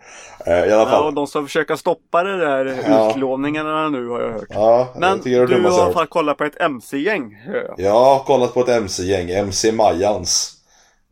[0.45, 1.03] Eh, I alla Ja, fall.
[1.05, 3.09] och de ska försöka stoppa det där Ja.
[3.09, 4.47] utlåningarna nu har jag hört.
[4.49, 5.93] Ja, Men jag du har hört.
[5.93, 7.37] fan kollat på ett MC-gäng.
[7.47, 7.73] jag.
[7.85, 10.51] Jag har kollat på ett MC-gäng, MC Majans.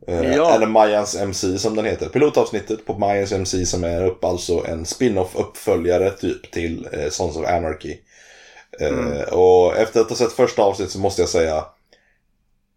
[0.06, 0.54] Eh, Ja.
[0.54, 2.08] Eller Majans MC som den heter.
[2.08, 7.36] Pilotavsnittet på Majans MC som är upp alltså en spin-off uppföljare typ till eh, Sons
[7.36, 7.96] of Anarchy.
[8.80, 9.22] Eh, Mm.
[9.32, 11.64] Och efter att ha sett första avsnittet så måste jag säga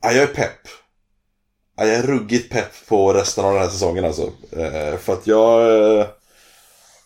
[0.02, 0.60] Ja, jag är pepp.
[1.78, 4.32] Ja, jag är ruggigt pepp på resten av den här säsongen alltså.
[4.52, 5.62] Eh, för att jag...
[6.00, 6.06] Eh,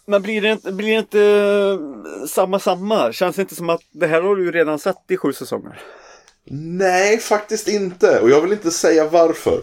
[0.05, 3.11] Men blir det inte, blir det inte eh, samma samma?
[3.13, 5.82] Känns det inte som att det här har du redan sett i sju säsonger?
[6.51, 8.20] nej, faktiskt inte.
[8.20, 9.61] Och jag vill inte säga varför.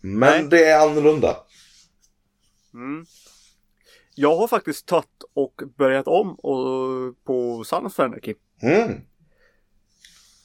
[0.00, 0.46] Men Nej.
[0.50, 1.36] det är annorlunda.
[2.74, 3.06] Mm.
[4.14, 8.34] Jag har faktiskt tagit och börjat om och, på Sons Anarchy.
[8.62, 9.00] Mm.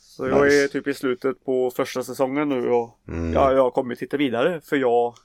[0.01, 0.63] Så jag Nice.
[0.63, 3.33] är typ i slutet på första säsongen nu och Mm.
[3.33, 5.15] ja, jag kommer titta vidare för jag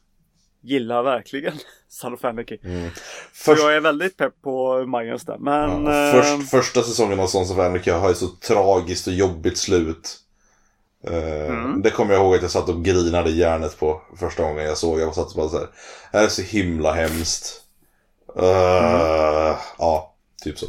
[0.62, 1.54] gillar verkligen
[1.88, 2.58] Son of Anarchy.
[2.64, 2.90] Mm.
[2.90, 2.96] Så
[3.32, 5.38] Först, jag är väldigt pepp på Mayans där.
[5.38, 9.12] Men ja, eh, först, första säsongen av Sons of Anarchy har ju så tragiskt och
[9.12, 10.18] jobbigt slut.
[11.06, 11.82] Eh, Mm.
[11.82, 14.78] Det kommer jag ihåg att jag satt och grinade i hjärnet på första gången jag
[14.78, 15.00] såg.
[15.00, 15.68] Jag satt och bara så här.
[16.12, 17.60] Det här är så himla hemskt.
[18.38, 20.66] Eh, Ja, typ så.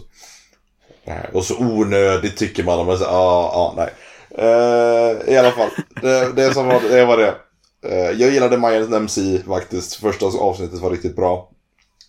[1.33, 2.87] Och så onödigt tycker man.
[2.87, 3.89] Ja, ja, nej.
[4.31, 5.69] Eh, I alla fall,
[6.01, 7.35] det, det, som var, det var det.
[7.81, 9.95] Eh, jag gillade Mayans MC faktiskt.
[9.95, 11.49] Första avsnittet var riktigt bra.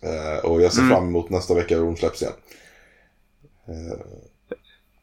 [0.03, 0.91] Eh, och jag ser Mm.
[0.95, 2.33] fram emot nästa vecka då de släpps igen.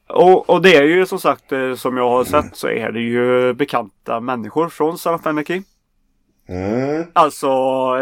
[0.09, 3.01] Och, och det är ju som sagt eh, som jag har sett så är det
[3.01, 5.63] ju bekanta människor från of Anarchy.
[6.49, 7.05] Mm.
[7.13, 7.47] Alltså,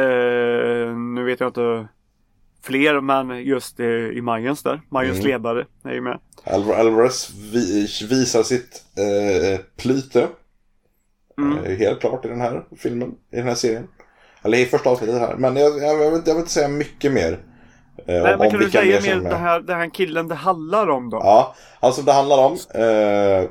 [0.01, 1.89] eh, nu vet jag inte
[2.63, 4.81] fler men just eh, i Mayans där.
[4.89, 5.31] Mayans Mm.
[5.31, 6.19] ledare är ju med.
[6.45, 10.29] Alvar Alvarez vi, visar sitt eh, plyte.
[11.39, 11.65] Mm.
[11.65, 13.89] Eh, helt klart i den här filmen, i den här serien.
[14.43, 15.37] Eller i första avsnittet här.
[15.37, 17.39] Men jag, jag, jag, vill, jag vill inte säga mycket mer.
[17.99, 19.33] Eh, Nej, om, men om kan du säga som mer med.
[19.33, 21.17] det här, den här killen det handlar om då?
[21.17, 22.59] Ja, alltså det handlar om.
[22.75, 23.51] Eh,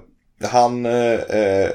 [0.50, 1.72] han eh, eh,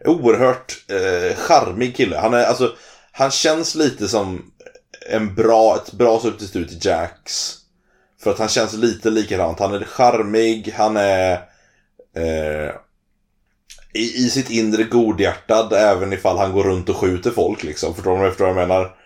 [0.00, 2.16] är oerhört eh, charmig kille.
[2.16, 2.72] Han, är, alltså,
[3.12, 4.52] han känns lite som
[5.10, 7.54] en bra, ett bra substitut till Jax.
[8.22, 9.60] För att han känns lite likadant.
[9.60, 11.32] Han är charmig, han är
[12.16, 12.70] eh,
[13.94, 17.94] i, i sitt inre godhjärtad även ifall han går runt och skjuter folk liksom.
[17.94, 18.96] Förstår du förstår vad jag menar?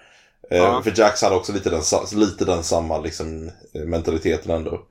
[0.51, 0.83] Eh, Ja.
[0.83, 1.83] För Jax hade också lite den,
[2.15, 4.83] lite den samma liksom, eh, mentaliteten ändå.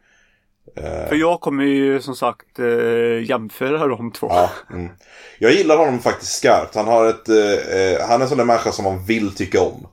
[0.76, 2.60] Eh, För jag kommer ju som sagt
[3.26, 4.28] jämföra de två.
[4.30, 4.89] Ja, mm.
[5.39, 6.76] Jag gillar honom faktiskt skarpt.
[6.76, 9.88] Han, har ett, eh, han är en sån där människa som man vill tycka om.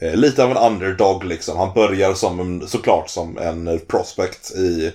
[0.00, 1.58] Eh, lite av en underdog liksom.
[1.58, 4.86] Han börjar som en, såklart som en prospect i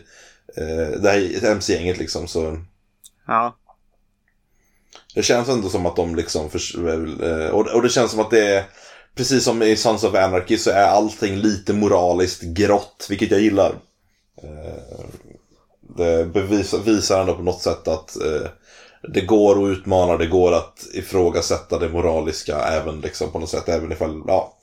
[0.57, 2.27] eh, det här MC-gänget liksom.
[2.27, 2.57] Så
[3.27, 3.55] Ja.
[5.15, 6.49] det känns ändå som att de liksom...
[7.23, 8.63] Eh, och, och det känns som att det är...
[9.15, 13.75] Precis som i Sons of Anarchy så är allting lite moraliskt grått, vilket jag gillar.
[14.43, 15.05] Eh,
[15.97, 18.47] Det bevisar, visar ändå på något sätt att eh,
[19.13, 23.69] det går att utmana, det går att ifrågasätta det moraliska även liksom på något sätt,
[23.69, 24.57] även ifall, ja.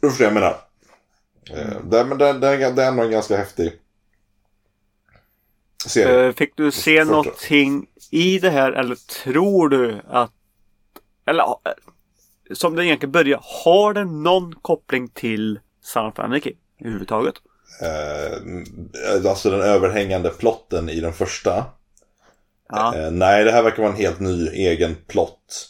[0.00, 0.56] Du förstår jag menar.
[1.50, 3.72] Eh, det, men det, det, är- det är ändå en ganska häftig
[5.86, 6.32] serie.
[6.32, 10.32] Fick du se någonting i det här eller tror du att
[11.26, 11.44] eller
[12.54, 17.34] som det egentligen börjar, har den någon koppling till Son of Anarchy överhuvudtaget?
[17.80, 21.64] Eh, alltså den överhängande plotten i den första.
[22.68, 22.96] Ja.
[22.96, 25.68] Eh, nej, det här verkar vara en helt ny egen plott.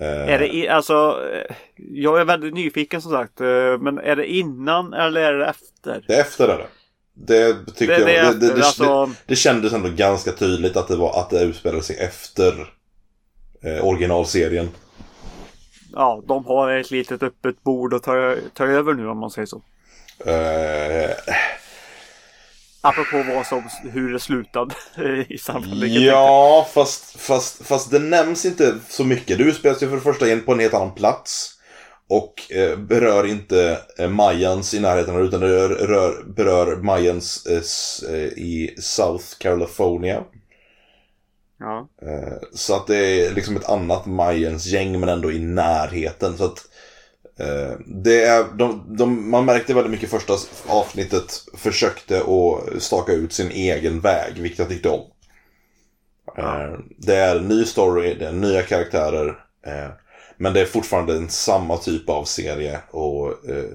[0.00, 4.26] Eh, Är det alltså, eh, jag är väldigt nyfiken som sagt, eh, men är det
[4.26, 6.04] innan eller är det efter?
[6.06, 6.66] Det är efter det.
[7.14, 8.40] Det Det, det är jag.
[8.40, 11.40] Det, det, det, alltså, det, det kändes ändå ganska tydligt att det, var, att det
[11.42, 12.72] utspelade sig efter
[13.62, 14.68] eh, originalserien.
[15.96, 19.46] Ja, de har ett litet öppet bord att ta, ta över nu om man säger
[19.46, 19.62] så.
[20.30, 21.10] Eh,
[22.80, 24.74] Apropå vad som, hur det slutade
[25.28, 29.38] i samband med ja, fast, fast, fast det nämns inte så mycket.
[29.38, 31.52] Det utspelas ju för det första in på en helt annan plats.
[32.08, 38.14] Och eh, berör inte eh, Mayans i närheten utan det rör, rör, berör Mayans eh,
[38.14, 40.22] eh, i South California.
[41.58, 41.88] Ja.
[42.02, 46.36] Eh, Så att det är liksom ett annat Mayans gäng men ändå i närheten.
[46.38, 46.68] Så att
[47.38, 50.34] eh, det är, de, de, man märkte väldigt mycket första
[50.68, 55.10] avsnittet försökte att staka ut sin egen väg, vilket jag tyckte om.
[56.38, 59.42] Eh, Det är en ny story, det är nya karaktärer.
[60.36, 63.70] Men det är fortfarande en samma typ av serie och eh,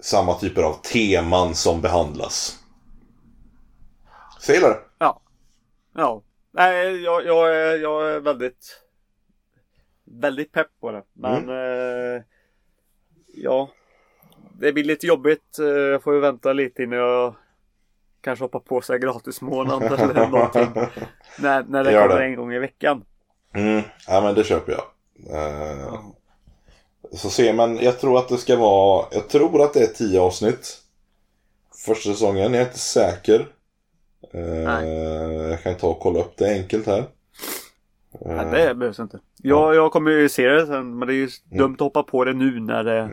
[0.00, 2.58] samma typer av teman som behandlas.
[4.40, 4.80] Så jag gillar det.
[4.98, 5.20] Ja.
[5.94, 6.22] Ja.
[6.56, 8.80] Nej, jag, jag, är, jag är väldigt
[10.04, 11.02] väldigt pepp på det.
[11.12, 12.22] Men eh,
[13.34, 13.70] ja.
[14.60, 15.58] Det blir lite jobbigt.
[15.58, 17.34] Eh, Jag får ju vänta lite innan jag
[18.20, 20.68] kanske hoppar på sig gratismånad eller någonting.
[21.38, 22.26] När, när det Gör kommer det.
[22.26, 23.04] en gång i veckan.
[23.54, 24.84] Mm, ja men det köper jag.
[25.38, 26.00] Eh,
[27.12, 30.20] Så ser man, jag tror att det ska vara, jag tror att det är tio
[30.20, 30.80] avsnitt.
[31.86, 33.46] Första säsongen, jag är inte säker.
[34.32, 34.82] Eh,
[35.50, 36.98] jag kan ta och kolla upp det enkelt här.
[38.26, 39.20] Eh, Nej, det behövs inte.
[39.42, 42.24] Jag, jag kommer ju se det sen men det är ju dumt att hoppa på
[42.24, 43.10] det nu när det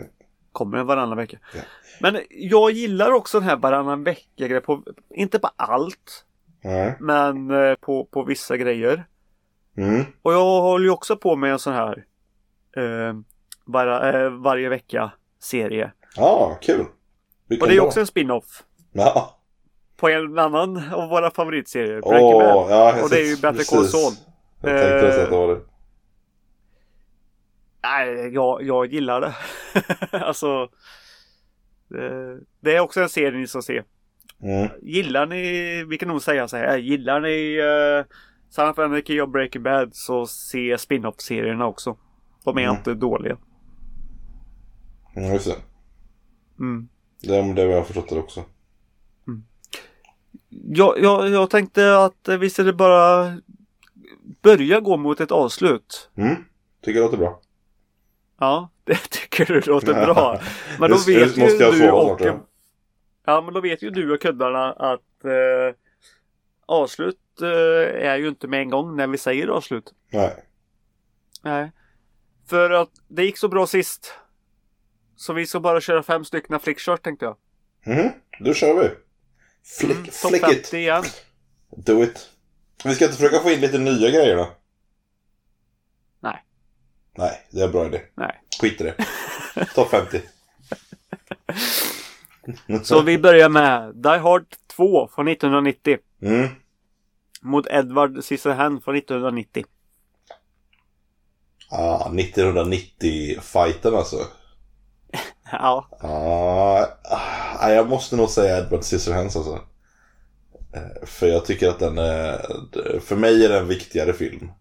[0.51, 1.37] kommer en varannan vecka.
[1.55, 1.61] Ja.
[1.99, 4.63] Men jag gillar också den här varannan vecka grejen
[5.09, 6.25] inte på allt,
[6.63, 6.95] Nej.
[6.99, 9.05] men eh, på, på vissa grejer.
[9.77, 10.03] Mm.
[10.21, 12.05] Och jag håller ju också på med en sån här
[12.77, 13.15] eh,
[13.65, 15.91] var, eh, varje vecka serie.
[16.15, 16.85] Ja, kul.
[17.47, 17.85] Vilken Och det är då?
[17.87, 19.37] också en spin-off Ja.
[20.01, 22.01] På en annan av våra favoritserier.
[22.01, 22.71] Breaking Bad.
[22.71, 23.85] ja, Och det är ju Better Call.
[23.85, 24.13] Saul.
[24.61, 25.61] Jag tänkte Eh, nästan att det var det.
[27.83, 29.33] Nej, jag, jag gillar det.
[30.25, 30.69] alltså.
[31.89, 33.83] Det, det är också en serie ni ska se.
[34.43, 34.69] Mm.
[34.81, 38.05] Gillar ni, vi kan nog säga så här, gillar ni uh,
[38.49, 41.97] Son of Anarchy och Breaking Bad så se spin-off-serierna också.
[42.43, 42.75] De är Mm.
[42.75, 43.37] inte dåliga.
[45.15, 45.55] Mm, just det.
[46.59, 46.89] Mm.
[47.21, 48.43] Det, det har jag förstått det också.
[50.51, 53.37] Jag, jag, jag tänkte att eh, visst är det bara
[54.41, 56.09] börja gå mot ett avslut.
[56.15, 56.35] Mm.
[56.81, 57.41] Tycker det låter bra.
[58.39, 60.39] Ja, det tycker du låter bra.
[60.79, 62.19] Men då vet ju du och...
[62.19, 62.45] snart,
[63.25, 63.41] ja.
[63.41, 65.75] Men då vet ju du och kuddarna att eh,
[66.65, 69.93] avslut eh, är ju inte med en gång när vi säger avslut.
[70.11, 70.45] Nej.
[71.43, 71.71] Nej.
[72.49, 74.13] För att det gick så bra sist.
[75.15, 77.37] så vi ska bara köra fem stycken flickshot tänkte jag.
[77.85, 78.89] Mhm, då kör vi.
[79.63, 80.73] Flick, Mm, flick 50 it.
[80.73, 81.03] igen.
[81.77, 82.29] Do it.
[82.83, 84.51] Vi ska inte försöka få in lite nya grejer då?
[86.19, 86.43] Nej.
[87.17, 88.01] Nej, det är en bra idé.
[88.15, 88.41] Nej.
[88.61, 88.95] Skit i det.
[89.75, 90.21] Topp 50.
[92.83, 95.97] Så vi börjar med Die Hard 2 från 1990.
[96.21, 96.49] Mm.
[97.41, 99.65] Mot Edward Scissorhands från 1990.
[101.69, 104.17] Ah, 1990-fighten alltså.
[105.51, 107.30] Ja, Ah, ah,
[107.69, 109.59] jag måste nog säga Edward Scissorhands alltså.
[110.73, 112.37] Eh, För jag tycker att den är,
[112.99, 114.51] för mig är det en viktigare film.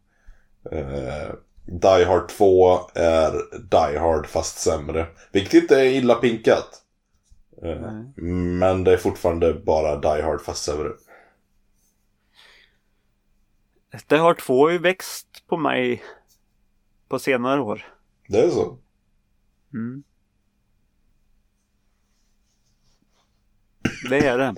[0.73, 1.35] Eh,
[1.67, 3.33] Die Hard 2 är
[3.71, 5.07] Die Hard fast sämre.
[5.33, 6.83] Vilket inte är illa pinkat.
[7.63, 7.93] Eh,
[8.59, 10.91] Men det är fortfarande bara Die Hard fast sämre.
[14.09, 16.03] Die Hard 2 har ju växt på mig
[17.09, 17.95] på senare år.
[18.29, 18.79] Det är så.
[19.75, 20.03] Mm.
[24.09, 24.55] Det är det.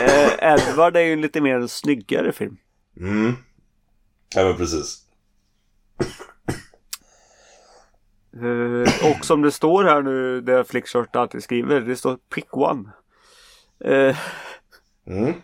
[0.00, 2.56] Eh, Edward är ju en lite mer snyggare film.
[3.00, 3.32] Mm.
[4.34, 5.02] Ja men precis.
[8.42, 12.90] Eh, och som det står här nu, det Flickshort alltid skriver, det står pick one.
[13.84, 14.16] Eh,
[15.06, 15.34] Mm.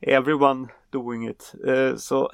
[0.00, 1.54] everyone doing it.
[1.66, 2.30] Eh, så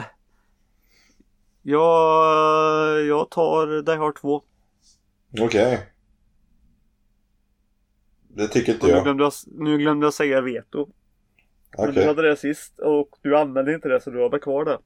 [1.62, 4.42] jag, jag tar Die Hard 2.
[5.40, 5.89] Okej.
[8.36, 9.04] Det tycker inte Och nu, jag.
[9.04, 9.32] glömde jag.
[9.46, 10.88] nu glömde jag säga veto.
[11.78, 12.02] Men Okej.
[12.02, 14.78] du hade det sist och du använde inte det så du har väl kvar det.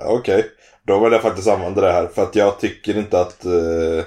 [0.00, 0.50] Eh, Okej,
[0.82, 3.44] då vill jag faktiskt använda det här för att jag tycker inte att...
[3.44, 4.04] eh,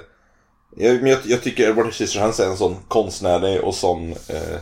[0.76, 4.54] jag, men jag, jag tycker Edward Scissorhands är en sån konstnärlig och sån eh,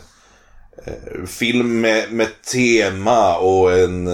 [0.85, 4.07] eh, film med, med tema och en,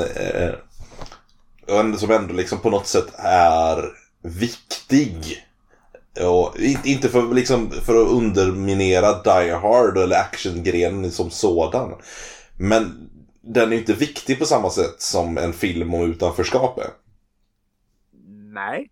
[1.67, 3.85] och en som ändå liksom på något sätt är
[4.23, 5.45] viktig.
[6.19, 11.95] Och inte för, liksom, för att underminera Die Hard eller actiongrenen som sådan.
[12.57, 13.09] Men
[13.41, 16.89] den är inte viktig på samma sätt som en film om utanförskap är.
[18.53, 18.89] Nej.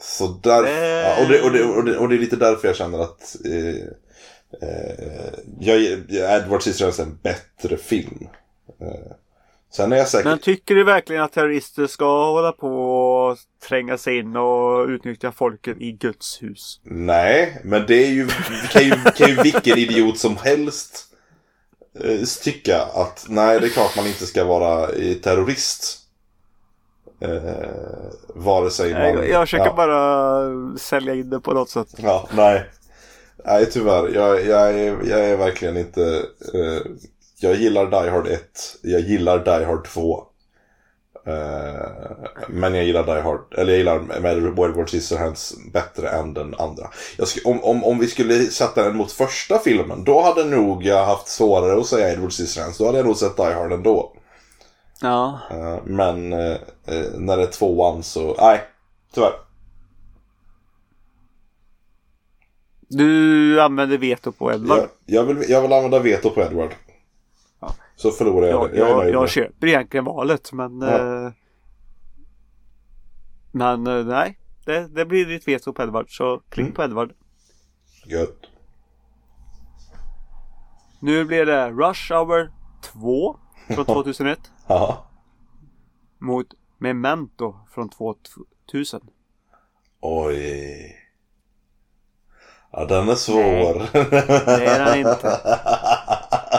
[0.00, 2.76] Så där, ja, och, det, och, det, och, det, och det är lite därför jag
[2.76, 3.82] känner att eh,
[4.68, 5.80] eh, jag,
[6.10, 8.28] Edward Scissorhands är en bättre film.
[8.80, 9.12] Eh,
[9.70, 10.28] sen är jag säker...
[10.28, 13.38] Men tycker du verkligen att terrorister ska hålla på och
[13.68, 16.80] tränga sig in och utnyttja folket i Guds hus?
[16.84, 18.28] Nej, men det är ju,
[18.70, 21.04] kan ju, kan ju vilken idiot som helst
[22.00, 26.04] eh, tycka att nej, det är klart man inte ska vara eh, terrorist.
[27.20, 27.30] Eh,
[28.28, 29.02] vare sig man...
[29.02, 29.74] Jag, jag försöker ja.
[29.74, 31.88] bara sälja in det på något sätt.
[31.96, 32.64] Ja, nej.
[33.44, 34.08] Nej, tyvärr.
[34.14, 36.22] Jag, jag, är, jag är verkligen inte...
[36.54, 36.80] Eh,
[37.40, 38.40] jag gillar Die Hard 1.
[38.82, 40.24] Jag gillar Die Hard 2.
[41.26, 41.90] Eh,
[42.48, 46.90] men jag gillar Die Hard, eller jag gillar med Edward Scissorhands bättre än den andra.
[47.18, 51.06] Sk- om, om, om vi skulle sätta den mot första filmen, då hade nog jag
[51.06, 52.78] haft svårare att säga Edward Scissorhands.
[52.78, 54.12] Då hade jag nog sett Die Hard ändå.
[55.00, 55.38] Ja.
[55.50, 56.56] Eh, men eh,
[57.14, 58.60] när det är tvåan så, nej,
[59.14, 59.32] tyvärr.
[62.88, 64.78] Du använder veto på Edward.
[64.78, 66.70] Jag, jag, vill, jag vill använda veto på Edward.
[67.98, 68.76] Så förlorar jag Jag.
[68.76, 70.80] Jag jag, jag köper egentligen valet men...
[70.80, 71.24] Ja.
[71.26, 71.32] Eh,
[73.52, 74.38] men eh, nej.
[74.64, 76.74] Det, det blir ditt veto på Edward så klick Mm.
[76.74, 77.12] på Edward.
[78.06, 78.38] Gött.
[81.00, 83.36] Nu blir det Rush Hour 2
[83.74, 85.06] från 2001 Ja.
[86.18, 86.46] mot
[86.78, 89.00] Memento från 2000.
[90.00, 90.94] Oj.
[92.72, 93.92] Ja, den är svår.
[94.46, 95.40] Det är den inte.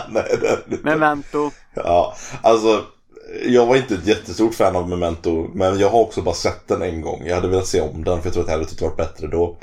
[0.14, 0.60] Nej, inte.
[0.84, 1.52] Memento.
[1.74, 2.84] Ja, alltså.
[3.46, 6.82] Jag var inte ett jättestort fan av Memento, men jag har också bara sett den
[6.82, 7.24] en gång.
[7.26, 8.98] Jag hade velat se om den, för jag tror att det hade tyckt det varit
[8.98, 9.58] bättre då.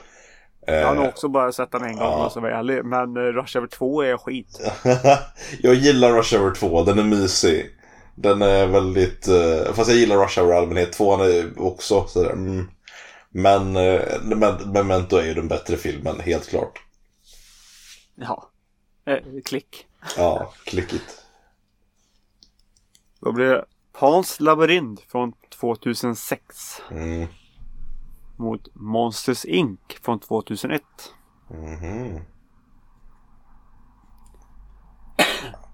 [0.67, 2.31] Jag har Eh, nog också bara sett den en gång Ja.
[2.35, 2.85] jag vara ärlig.
[2.85, 4.61] Men eh, Rush Hour 2 är skit.
[5.63, 7.71] jag gillar Rush Hour 2, den är mysig.
[8.15, 12.31] Den är väldigt, eh, fast jag gillar Rush Hour i allmänhet, tvåan är också sådär,
[12.31, 12.69] mm.
[13.31, 16.79] Men, eh, men Memento är ju den bättre filmen, helt klart.
[18.15, 18.49] Ja.
[19.07, 19.87] Eh, klick.
[20.17, 21.23] Ja, klickigt.
[23.21, 27.27] Då blir det Pans labyrint från 2006 Mm.
[28.37, 30.83] mot Monsters Inc från 2001.
[31.51, 32.21] Mhm.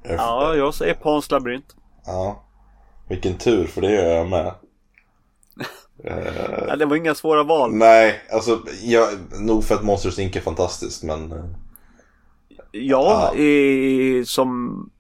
[0.05, 1.77] Ja, jag säger Pans labyrint.
[2.07, 2.45] Ja.
[3.09, 4.47] Vilken tur, för det gör jag med.
[4.47, 4.55] Eh,
[6.69, 7.75] Ja, det var inga svåra val.
[7.75, 9.09] nej, alltså, jag,
[9.41, 11.55] nog för att Monsters Inc är fantastiskt, men...
[12.73, 14.91] eh, Ja, i, som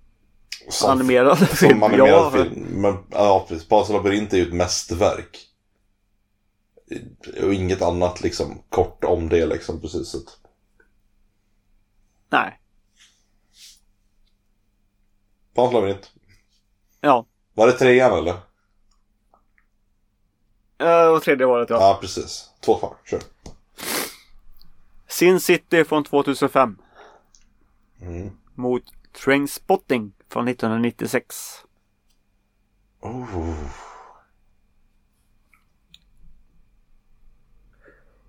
[0.68, 1.82] Som, animerad som film.
[1.82, 2.66] animerad ja, film.
[2.82, 3.90] Men, ja, precis.
[3.90, 5.48] Labyrint är ju ett mästerverk.
[7.42, 10.16] Och inget annat liksom kort om det liksom precis.
[12.30, 12.60] Nej.
[15.54, 16.10] Pans labyrint.
[17.00, 17.26] Ja.
[17.54, 18.34] Var det trean eller?
[20.78, 21.76] Eh, Och tredje valet ja.
[21.80, 22.50] Ja, precis.
[22.64, 23.20] Två kvar, kör.
[25.08, 26.78] Sin City från 2005.
[28.02, 28.30] Mm.
[28.54, 28.82] Mot
[29.24, 31.64] Trainspotting från 1996.
[33.00, 33.54] Oh.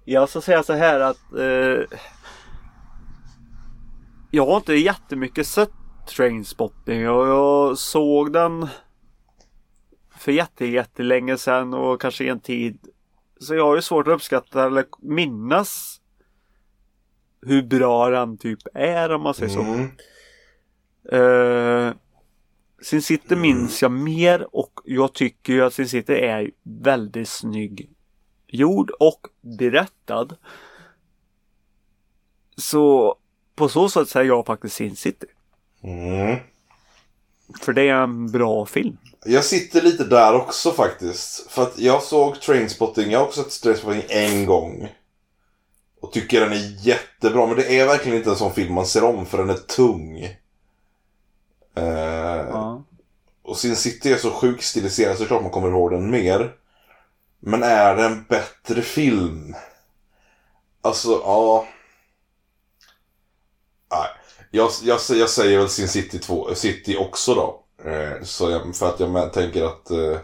[0.06, 1.98] Jag ska säga så här att eh,
[4.32, 5.72] jag har inte jättemycket sett
[6.08, 8.68] Trainspotting och jag såg den
[10.18, 12.78] för jätte, jättelänge sedan och kanske en tid.
[13.40, 16.02] Så jag har ju svårt att uppskatta eller minnas
[17.46, 19.62] hur bra den typ är om man säger så.
[19.62, 19.92] Mm.
[21.14, 21.94] Uh,
[22.82, 27.90] Sin City minns jag mer och jag tycker ju att Sin City är väldigt snygg
[28.48, 30.28] gjord och berättad.
[32.58, 33.16] Så
[33.56, 35.28] på så sätt säger jag faktiskt Sin City.
[35.84, 36.38] Mm.
[37.62, 38.98] För det är en bra film.
[39.26, 41.52] Jag sitter lite där också faktiskt.
[41.52, 44.90] För att jag såg Trainspotting, jag har också sett Trainspotting en gång.
[46.04, 49.04] Och tycker den är jättebra, men det är verkligen inte en sån film man ser
[49.04, 50.20] om för den är tung.
[51.76, 52.84] Eh, Ja.
[53.44, 56.56] Och Sin City är så sjukt stiliserad så klart man kommer ihåg den mer.
[57.40, 59.56] Men är det en bättre film?
[60.82, 61.68] Alltså, ja.
[63.92, 64.08] Nej.
[64.52, 67.64] Jag, jag, jag säger väl Sin City, 2, City också då.
[67.90, 70.20] Eh, så jag, för att jag tänker att eh,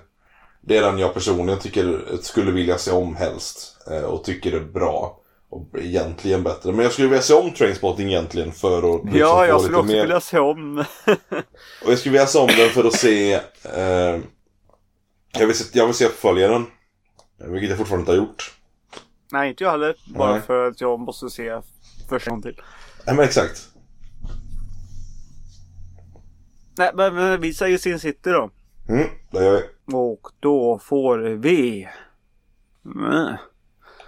[0.61, 3.77] det är den jag personligen tycker skulle vilja se om helst.
[3.91, 5.18] Eh, och tycker är bra.
[5.49, 6.71] Och egentligen bättre.
[6.71, 9.91] Men jag skulle vilja se om Trainspotting egentligen för att liksom Ja, jag skulle också
[9.91, 10.01] mer...
[10.01, 10.77] vilja se om.
[11.85, 13.33] Och jag skulle vilja se om den för att se...
[13.63, 14.19] Eh,
[15.31, 16.65] jag, vill se jag vill se uppföljaren.
[17.37, 18.53] Vilket jag fortfarande inte har gjort.
[19.31, 19.95] Nej, inte jag heller.
[20.15, 20.41] Bara Nej.
[20.41, 21.61] för att jag måste se
[22.09, 22.61] första gången till.
[23.05, 23.69] Nej men exakt.
[26.77, 28.49] Nej, men, men vi säger Sin City då.
[28.89, 29.93] Mm, det gör vi.
[29.95, 31.87] Och då får vi...
[32.85, 33.35] Mm.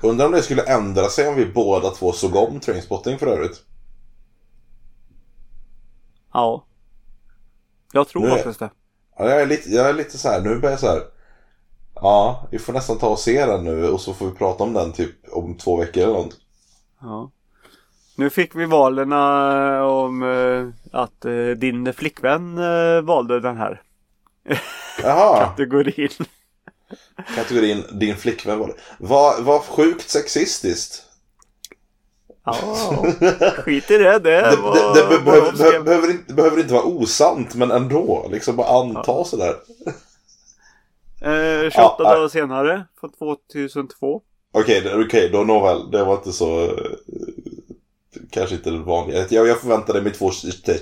[0.04, 3.64] Undrar om det skulle ändra sig om vi båda två såg om Trainspotting för övrigt.
[6.34, 6.66] Ja.
[7.94, 8.70] Jag tror Nu är- faktiskt det.
[9.18, 11.02] Ja, jag, är lite, jag är lite så här, nu börjar jag så här.
[11.96, 14.74] Ja, vi får nästan ta och se den nu och så får vi prata om
[14.74, 16.38] den typ om två veckor eller något.
[17.02, 17.32] Ja.
[18.16, 20.68] Nu fick vi valen eh, om eh,
[21.02, 22.56] att eh, din flickvän
[23.06, 23.82] valde den här
[25.04, 26.10] Jaha, kategorin.
[27.36, 28.74] Kategorin din flickvän var det.
[29.00, 31.04] Vad vad sjukt sexistiskt.
[32.46, 32.54] Ja,
[33.58, 34.20] skit i det.
[34.20, 35.84] Det, Det, det, var det, vad behöver, skrev.
[35.84, 38.28] behöver, inte, behöver inte vara osant, men ändå.
[38.32, 39.56] Liksom bara anta sådär.
[41.22, 42.08] Eh, 28 Ja, nej.
[42.16, 44.22] dagar senare, från 2002.
[44.54, 45.92] Okej, det- okej, då nåväl.
[45.92, 46.62] Det var inte så...
[46.66, 46.72] eh,
[48.32, 49.26] Kanske inte det vanliga.
[49.30, 50.32] Jag, jag förväntade mig två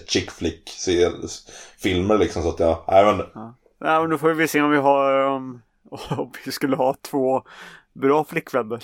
[0.07, 0.69] chick flick
[1.77, 2.77] filmer liksom så att jag...
[2.87, 3.17] Nej men...
[3.81, 5.61] Nej, men då får vi se om vi har om,
[6.09, 7.43] om vi skulle ha två
[7.93, 8.83] bra flickvänner.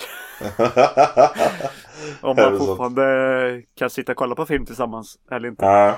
[2.20, 2.66] Om man det så?
[2.66, 5.66] fortfarande kan sitta och kolla på film tillsammans eller inte.
[5.66, 5.94] Nej.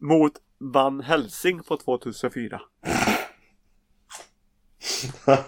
[0.00, 2.60] Mot Van Helsing på 2004.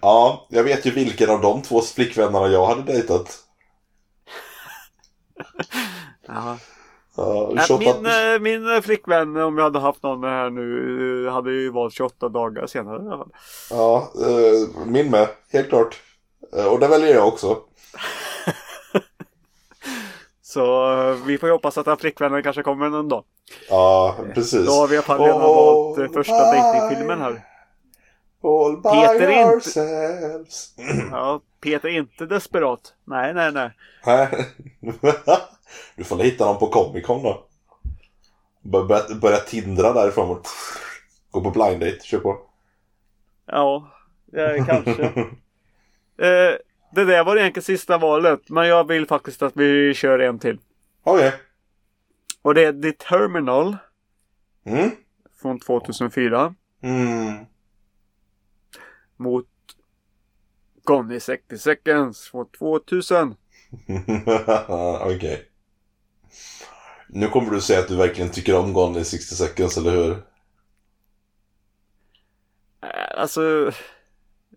[0.00, 3.38] ja, jag vet ju vilken av de två flickvännerna jag hade dejtat.
[6.26, 6.58] Ja.
[7.66, 7.78] 28...
[7.78, 11.70] Min, eh, min eh, flickvän, om jag hade haft någon här nu, eh, hade ju
[11.70, 13.02] valt 28 dagar senare.
[13.02, 13.32] i alla fall.
[13.70, 14.12] Ja,
[14.86, 15.28] min med.
[15.52, 16.00] Helt klart.
[16.70, 17.56] Och det väljer jag också.
[20.42, 23.24] Så vi får ju hoppas att den flickvännen kanske kommer någon dag.
[23.68, 24.66] Ja, precis.
[24.66, 25.54] Då har vi i alla fall redan All
[25.96, 27.44] valt första dejtingfilmen här.
[28.42, 30.74] All by Peter är inte- ourselves.
[31.10, 32.80] Ja, Peter är inte desperat.
[33.04, 33.70] Nej, nej, nej.
[35.96, 37.44] Du får hitta dem på Comic Con då.
[38.62, 40.46] Bör- Börja, börja tindra därifrån och
[41.30, 41.98] gå på blind date.
[42.02, 42.40] Kör på.
[43.46, 43.90] Ja,
[44.32, 45.02] eh, kanske.
[46.20, 46.54] Eh,
[46.94, 48.40] det där var egentligen sista valet.
[48.50, 50.58] Men jag vill faktiskt att vi kör en till.
[51.02, 51.32] Okej.
[52.42, 53.76] Och det är The Terminal
[54.66, 54.90] Mm.
[55.42, 56.54] från 2004.
[56.82, 57.44] Mm.
[59.16, 59.46] Mot
[60.84, 63.34] Gone in 60 seconds från 2000.
[65.00, 65.47] Okej.
[67.08, 70.10] Nu kommer du säga att du verkligen tycker om Gone in 60 seconds, eller hur?
[72.82, 73.72] Eh, Alltså,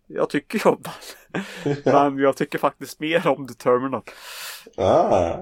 [0.07, 1.75] jag tycker ju om den.
[1.85, 4.01] Men jag tycker faktiskt mer om The Terminal.
[4.77, 5.37] Ah.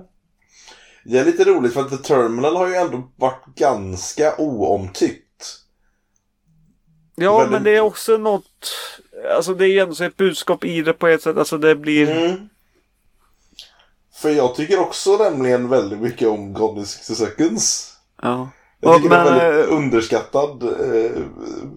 [1.05, 5.25] Det är lite roligt för att The Terminal har ju ändå varit ganska oomtyckt.
[7.15, 8.71] Ja, Väldigt- men det är också något.
[9.35, 11.37] Alltså det är ändå så ett budskap i det på ett sätt.
[11.37, 12.11] Alltså det blir.
[12.11, 12.49] Mm.
[14.21, 17.93] För jag tycker också nämligen väldigt mycket om Gone in 60 seconds.
[18.21, 18.49] Ja.
[18.81, 21.11] Jag tycker men, det är en väldigt eh, underskattad eh,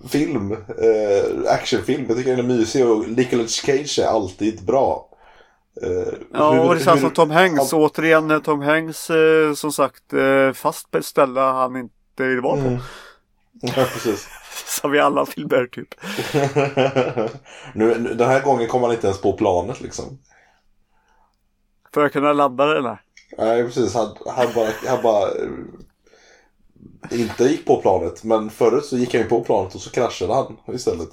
[0.09, 0.53] film.
[0.53, 2.05] Eh, actionfilm.
[2.09, 5.09] Jag tycker den är mysig och Nicolas Cage är alltid bra.
[5.83, 7.73] Eh, Ja, hur- och det känns som Tom Hanks.
[7.73, 7.79] Ja.
[7.79, 11.93] Återigen är Tom Hanks eh, som sagt eh, fast på ett ställe han inte
[12.25, 12.69] vill vara på.
[12.69, 12.81] Mm.
[13.61, 14.29] Ja, precis.
[14.67, 15.89] Som i alla filmer typ.
[17.75, 20.19] nu, nu, den här gången kom han inte ens på planet liksom.
[21.95, 23.03] För att kunna landa den här.
[23.39, 23.95] Nej, precis.
[23.95, 25.29] Han, han bara, han bara
[27.11, 28.25] inte gick på planet.
[28.25, 31.09] Men förut så gick han ju på planet och så kraschade han istället.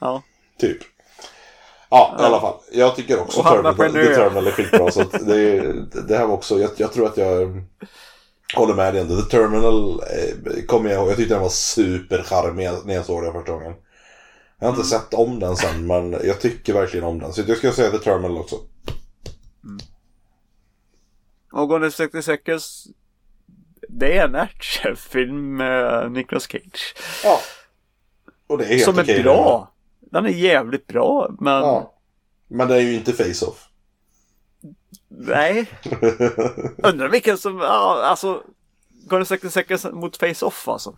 [0.00, 0.22] Ja.
[0.60, 0.78] Typ.
[1.90, 2.54] Ja, i alla fall.
[2.72, 3.76] Jag tycker också Terminal.
[3.76, 4.90] The Terminal är skitbra.
[4.90, 5.72] så det,
[6.08, 7.48] det här var också, jag, jag tror att jag eh,
[8.56, 9.16] håller med dig ändå.
[9.22, 11.08] The Terminal eh, kommer jag ihåg.
[11.10, 13.74] Jag tyckte den var supercharmig när jag såg den första gången.
[14.60, 15.00] Jag har inte Mm.
[15.00, 17.32] sett om den sen, men jag tycker verkligen om den.
[17.32, 18.56] Så jag ska säga The Terminal också.
[21.50, 22.86] Gone in 60 seconds.
[23.88, 26.94] Det är en actionfilm med Nicolas Cage.
[27.24, 27.40] Ja.
[28.46, 29.22] Och det är helt Som är okej.
[29.22, 29.72] bra.
[30.00, 31.30] Den är jävligt bra.
[31.40, 31.94] Men Ja.
[32.48, 33.68] Men det är ju inte Face-Off.
[35.08, 35.66] nej.
[36.82, 38.42] Undrar vilken som, ja alltså.
[39.08, 40.96] Gone in 60 seconds mot Face-Off alltså.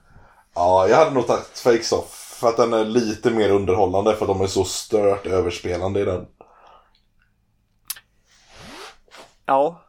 [0.55, 2.37] Ja, jag hade nog tagit Face-Off.
[2.41, 6.05] För att den är lite mer underhållande för att de är så stört överspelande i
[6.05, 6.27] den.
[9.51, 9.81] Ja.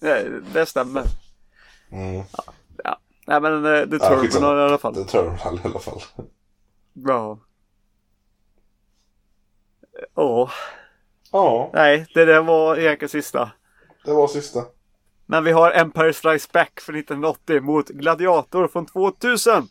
[0.00, 1.04] Det, det stämmer.
[1.92, 2.22] Mm.
[2.84, 2.98] Ja.
[3.26, 4.46] Nej men eh, The Ja, skitsamma.
[4.46, 4.94] Terminal i alla fall.
[4.94, 6.00] The Terminal i alla fall.
[6.92, 7.38] Ja.
[10.14, 10.50] Åh.
[11.32, 13.50] Ja, Nej, det där var egentligen sista.
[14.04, 14.64] det var sista.
[15.26, 19.68] Men vi har Empire Strikes Back från 1980 mot Gladiator från 2000.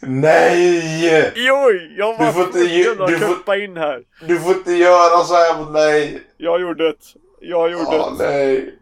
[0.00, 1.32] Nej!
[1.36, 4.04] Jo, jag var Du får inte att du får- in här.
[4.26, 6.22] Du får inte göra så här mot mig!
[6.36, 6.96] Jag gjorde det.
[7.48, 8.10] Jag gjorde det.
[8.18, 8.78] nej.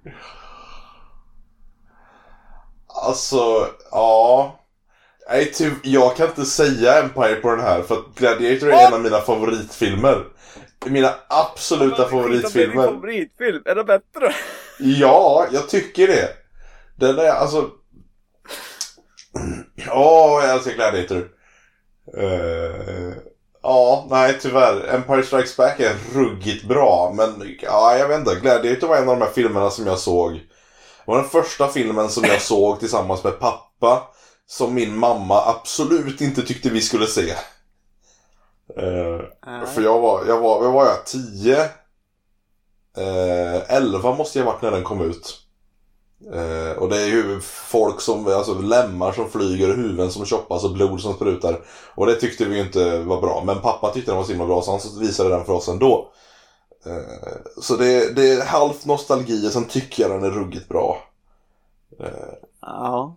[2.86, 4.58] Alltså, ja.
[5.30, 8.94] Nej, ty, jag kan inte säga Empire på den här för att Gladiator är en
[8.94, 10.24] av mina favoritfilmer.
[10.86, 12.86] Mina absoluta det är din favoritfilmer.
[12.86, 13.62] favoritfilm.
[13.64, 14.34] Är det bättre?
[14.78, 16.28] Ja, jag tycker det.
[16.96, 17.70] Den är alltså...
[19.74, 21.28] Ja, jag älskar Gladiator.
[22.16, 23.12] Eh,
[23.62, 24.94] ja, nej tyvärr.
[24.94, 27.12] Empire Strikes Back är ruggigt bra.
[27.16, 28.34] Men ja, jag vet inte.
[28.34, 30.32] Gladiator var en av de här filmerna som jag såg.
[30.32, 30.40] Det
[31.10, 34.02] var den första filmen som jag såg tillsammans med pappa.
[34.46, 37.30] Som min mamma absolut inte tyckte vi skulle se.
[38.76, 41.60] Eh, för jag var, jag var, vad var jag, 10?
[42.96, 45.38] Eh, 11 måste jag ha varit när den kom ut.
[46.32, 50.72] Eh, och det är ju folk som, alltså lemmar som flyger, huvuden som choppas och
[50.72, 51.60] blod som sprutar.
[51.94, 53.42] Och det tyckte vi ju inte var bra.
[53.46, 56.12] Men pappa tyckte den var så himla bra så han visade den för oss ändå.
[56.86, 61.02] Eh, så det, det är halvt nostalgi och sen tycker jag den är ruggigt bra.
[62.60, 63.16] Ja.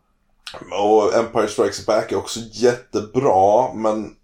[0.72, 4.16] Och Empire Strikes Back är också jättebra men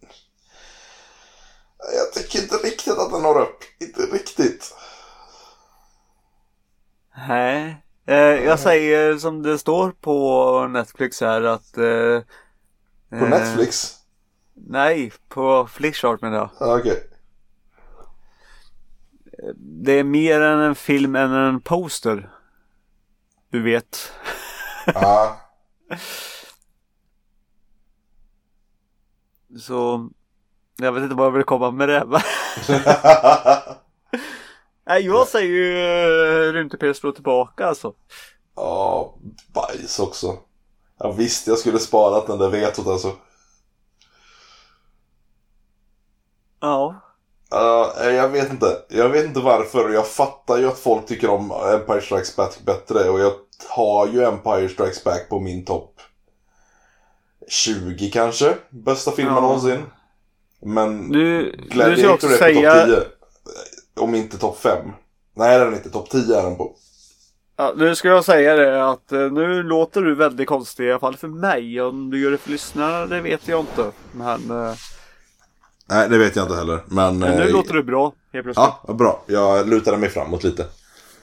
[1.95, 3.60] jag tycker inte riktigt att den når upp.
[3.80, 4.73] Inte riktigt.
[7.27, 7.80] Nej.
[8.06, 11.78] Eh, jag säger som det står på Netflix här att...
[11.78, 12.19] Eh,
[13.10, 13.98] På eh, Netflix?
[14.53, 16.49] Nej, på Flickchart menar jag.
[16.60, 17.07] Ja, Okej.
[19.57, 22.30] Det är mer än en film än en poster.
[23.49, 24.11] Du vet.
[24.86, 25.38] Ja.
[29.60, 30.10] Så
[30.78, 32.06] jag vet inte vad jag vill komma med det.
[34.91, 35.73] Nej, jag säger ju
[36.47, 37.93] uh, Rymdtipé slå tillbaka alltså.
[38.55, 39.15] Ja,
[39.53, 40.38] bajs också.
[40.99, 43.11] Jag visste jag skulle spara den där vetot alltså.
[46.59, 47.01] Ja.
[47.49, 48.77] Ja, jag vet inte.
[48.89, 49.89] Jag vet inte varför.
[49.89, 53.09] Jag fattar ju att folk tycker om Empire Strikes Back bättre.
[53.09, 53.34] Och jag
[53.69, 55.95] har ju Empire Strikes Back på min topp
[57.49, 58.57] 20 kanske.
[58.69, 59.41] Bästa filmen Ja.
[59.41, 59.84] någonsin.
[60.61, 62.73] Men Nu, nu ska jag Gladiator också är på säga.
[62.73, 63.20] topp 10.
[63.99, 64.85] Om inte topp 5.
[65.35, 65.89] Nej, den är inte.
[65.89, 66.76] Topp 10 är den på.
[67.57, 70.99] Ja, nu ska jag säga det att eh, nu låter du väldigt konstig i alla
[70.99, 71.81] fall för mig.
[71.81, 73.91] Om du gör det för lyssnarna det vet jag inte.
[74.11, 74.73] Men, eh,
[75.85, 76.84] Nej, det vet jag inte heller.
[76.85, 78.69] Men, men nu eh, låter du bra helt plötsligt.
[78.88, 79.23] Ja, bra.
[79.27, 80.65] Jag lutade mig framåt lite.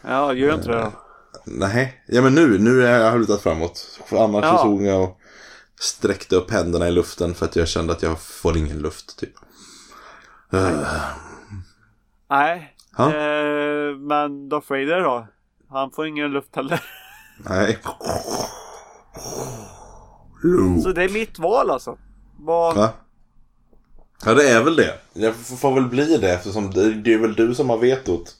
[0.02, 0.92] Ja, gör inte det.
[1.44, 4.00] Nej, ja men nu, nu är jag lutat framåt.
[4.06, 4.56] För annars Ja.
[4.58, 5.18] så såg jag och
[5.80, 9.32] sträckte upp händerna i luften för att jag kände att jag får ingen luft typ.
[10.54, 10.82] Uh,
[12.28, 12.74] Nej.
[12.96, 13.04] Ja.
[13.14, 15.26] Eh, men Darth Vader då?
[15.70, 16.80] Han får ingen luft heller.
[17.48, 17.78] nej.
[20.42, 20.80] Luke.
[20.82, 21.98] Så det är mitt val alltså.
[22.38, 22.76] Vad...
[22.76, 22.90] Va?
[24.24, 24.94] Ja, det är väl det.
[25.12, 28.34] Det f- får väl bli det eftersom det, är väl du som har vetot.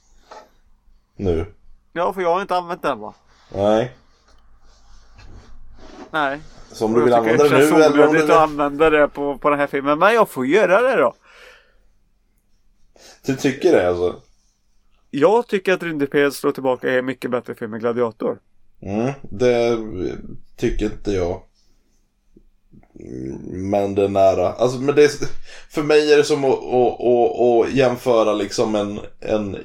[1.16, 1.47] Nu.
[1.93, 3.15] Ja, för jag har inte använt den va?
[3.55, 3.97] Nej.
[6.10, 6.40] Nej.
[6.73, 8.23] Så om du Jag vill använda det nu eller om du...
[8.24, 9.98] att använda det på, på den här filmen.
[9.98, 11.15] Men jag får göra det då.
[13.28, 14.16] Du tycker det alltså?
[15.10, 18.38] Jag tycker att Rymdeped slår tillbaka är mycket bättre film än Gladiator.
[18.82, 19.78] Mm, det
[20.56, 21.42] tycker inte jag.
[23.50, 24.52] Men det är nära.
[24.52, 25.10] Alltså, men det är,
[25.70, 29.56] för mig är det som att, att, att, att jämföra liksom en, en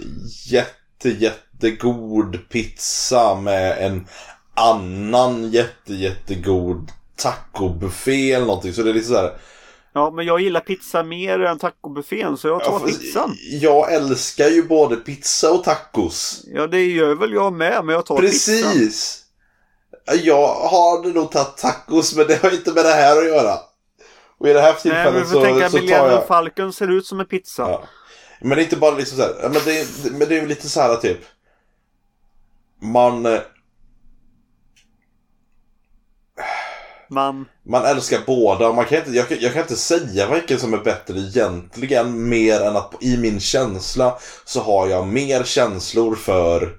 [0.45, 4.07] jätte, jättegod pizza med en
[4.53, 8.73] annan jätte, jättegod tacobuffé eller någonting.
[8.73, 9.33] Så det är lite så här.
[9.93, 13.37] Ja, men jag gillar pizza mer än tacobuffén så jag tar Ja, pizzan.
[13.61, 16.41] Jag älskar ju både pizza och tacos.
[16.53, 18.73] Ja, det gör väl jag med, men jag tar pizzan.
[18.73, 19.19] Precis!
[20.23, 23.57] Jag har nog tagit tacos men det har inte med det här att göra.
[24.37, 26.27] Och i det här Nej, men tillfället du får så, tänka så tar jag...
[26.27, 27.61] Falcon ser ut som en pizza.
[27.69, 27.83] Ja.
[28.41, 30.47] Men det är inte bara liksom så här, men det, är- men det är ju
[30.47, 31.19] lite så här typ.
[32.81, 33.25] Man,
[37.13, 40.59] Man, man älskar båda och man kan inte, jag, kan, jag kan inte säga vilken
[40.59, 46.15] som är bättre egentligen mer än att i min känsla så har jag mer känslor
[46.15, 46.77] för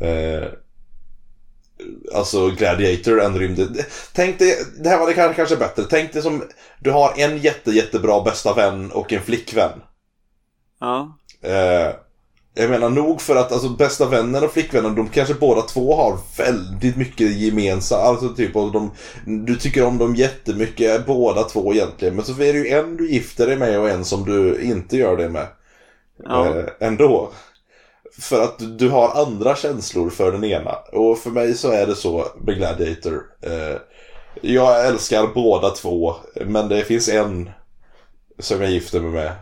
[0.00, 0.48] eh,
[2.14, 3.76] Alltså Gladiator än rymden.
[4.12, 5.84] Tänk dig, det här var det kanske, kanske bättre.
[5.90, 6.42] Tänk dig som
[6.80, 9.82] du har en jätte, jättebra bästa vän och en flickvän.
[10.80, 11.18] ja.
[11.42, 11.94] Eh,
[12.58, 16.18] jag menar nog för att alltså, bästa vännen och flickvännen, de kanske båda två har
[16.38, 18.02] väldigt mycket gemensamt.
[18.02, 18.90] Alltså typ, och de,
[19.26, 22.16] du tycker om dem jättemycket båda två egentligen.
[22.16, 24.96] Men så är det ju en du gifter dig med och en som du inte
[24.96, 25.46] gör det med.
[26.24, 26.46] ja.
[26.46, 27.32] Eh, ändå.
[28.20, 30.72] För att du, du har andra känslor för den ena.
[30.92, 33.22] Och för mig så är det så med Gladiator.
[33.42, 33.76] Eh,
[34.40, 36.14] jag älskar båda två,
[36.46, 37.50] men det finns en
[38.38, 39.32] som jag gifter mig med.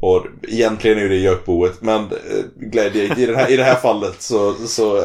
[0.00, 4.22] Och egentligen är det gökboet, men eh, Gladiator, i, den här, i det här fallet
[4.22, 4.96] så, så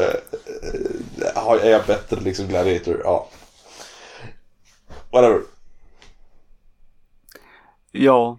[1.22, 3.00] eh, har- är jag bättre liksom Gladiator.
[3.04, 3.28] Ja.
[5.12, 5.40] Whatever.
[7.92, 8.38] Ja.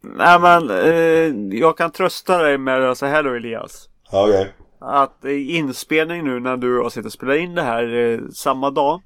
[0.00, 3.88] Nej men, eh, jag kan trösta dig med så här då Elias.
[4.12, 4.52] Okej.
[4.78, 8.18] Att i inspelning nu när du och jag sitter och spelar in det här eh,
[8.34, 9.02] samma dag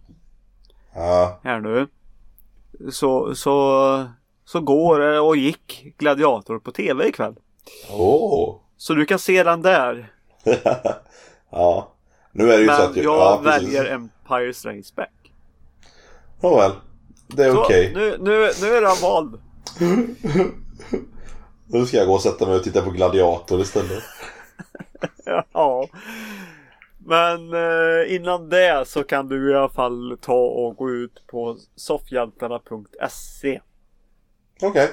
[0.95, 1.41] Ja.
[1.45, 1.87] här nu.
[2.93, 4.09] Så, så,
[4.53, 7.35] så går och gick Gladiator på tv ikväll.
[7.91, 8.57] Åh.
[8.77, 10.13] Så du kan se den där.
[11.51, 11.93] ja.
[12.33, 12.97] Nu är det ju så Men att...
[12.97, 15.33] jag ja, väljer Empire Strikes Back.
[16.41, 16.73] Ja väl.
[17.27, 17.93] Det är Så, okej.
[17.95, 19.41] nu, nu, nu är den vald.
[21.67, 24.03] Nu ska jag gå och sätta mig och titta på Gladiator istället.
[25.53, 25.89] Ja.
[26.99, 31.57] Men eh, innan det så kan du i alla fall ta och gå ut på
[31.77, 33.61] soffhjältarna.se.
[34.62, 34.89] Okej.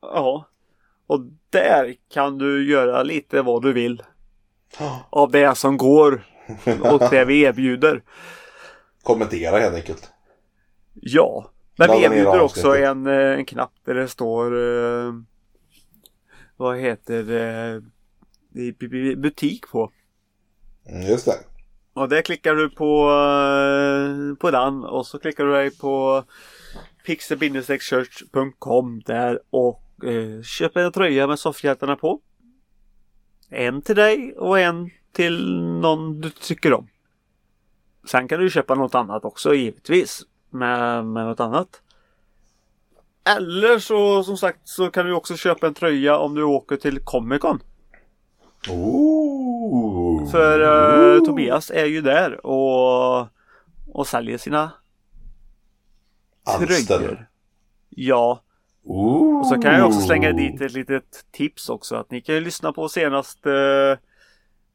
[0.00, 0.48] Ja.
[1.06, 4.02] Och där kan du göra lite vad du vill.
[5.10, 6.26] Av det som går
[6.82, 8.02] och det vi erbjuder.
[9.02, 10.10] Kommentera helt enkelt.
[10.94, 11.50] Ja.
[11.78, 14.46] Men vi Ladda ner erbjuder också en, eh, en knapp där det står
[15.06, 15.12] eh,
[16.56, 17.82] Vad heter det?
[18.54, 19.92] bu- Butik på.
[20.88, 21.38] Mm, just det.
[21.94, 26.24] Och där klickar du på, eh, på den och så klickar du dig på
[27.06, 32.20] pixel-church.com där och eh, köper en tröja med soffhjältarna på.
[33.50, 36.88] En till dig och en till någon du tycker om.
[38.10, 40.22] Sen kan du köpa något annat också givetvis.
[40.50, 41.82] Med, med något annat.
[43.24, 47.00] Eller så som sagt så kan du också köpa en tröja om du åker till
[47.00, 47.62] Comic Con.
[48.68, 49.83] Ooh.
[50.30, 50.60] För
[51.14, 53.28] eh, Tobias är ju där och,
[53.92, 54.72] och säljer sina
[56.58, 57.26] tröjor.
[57.88, 58.40] Ja,
[58.84, 59.40] Ooh.
[59.40, 61.96] och så kan jag också slänga dit ett litet tips också.
[61.96, 63.50] Att ni kan ju lyssna på senaste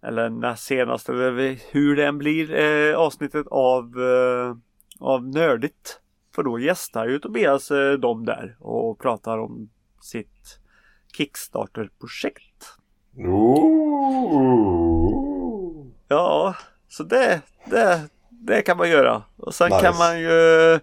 [0.01, 4.55] eller näst senaste, eller hur det än blir, eh, avsnittet av, eh,
[4.99, 5.99] av Nördigt.
[6.35, 9.69] För då gästar ju Tobias eh, dem där och pratar om
[10.01, 10.59] sitt
[11.17, 12.65] Kickstarter-projekt.
[13.17, 14.88] Ooh.
[16.11, 16.55] Ja,
[16.89, 19.23] så det, det, det kan man göra.
[19.37, 19.81] Och sen Nice.
[19.81, 20.73] kan man ju...
[20.73, 20.79] Äh,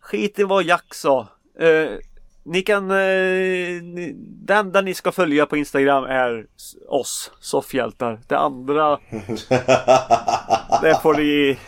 [0.00, 1.28] skit i vad Jack sa.
[1.58, 1.90] Eh,
[2.44, 2.90] ni kan...
[2.90, 6.46] Eh, ni, det enda ni ska följa på Instagram är
[6.88, 8.20] oss, soffhjältar.
[8.28, 8.90] Det andra,
[10.82, 11.58] det får ni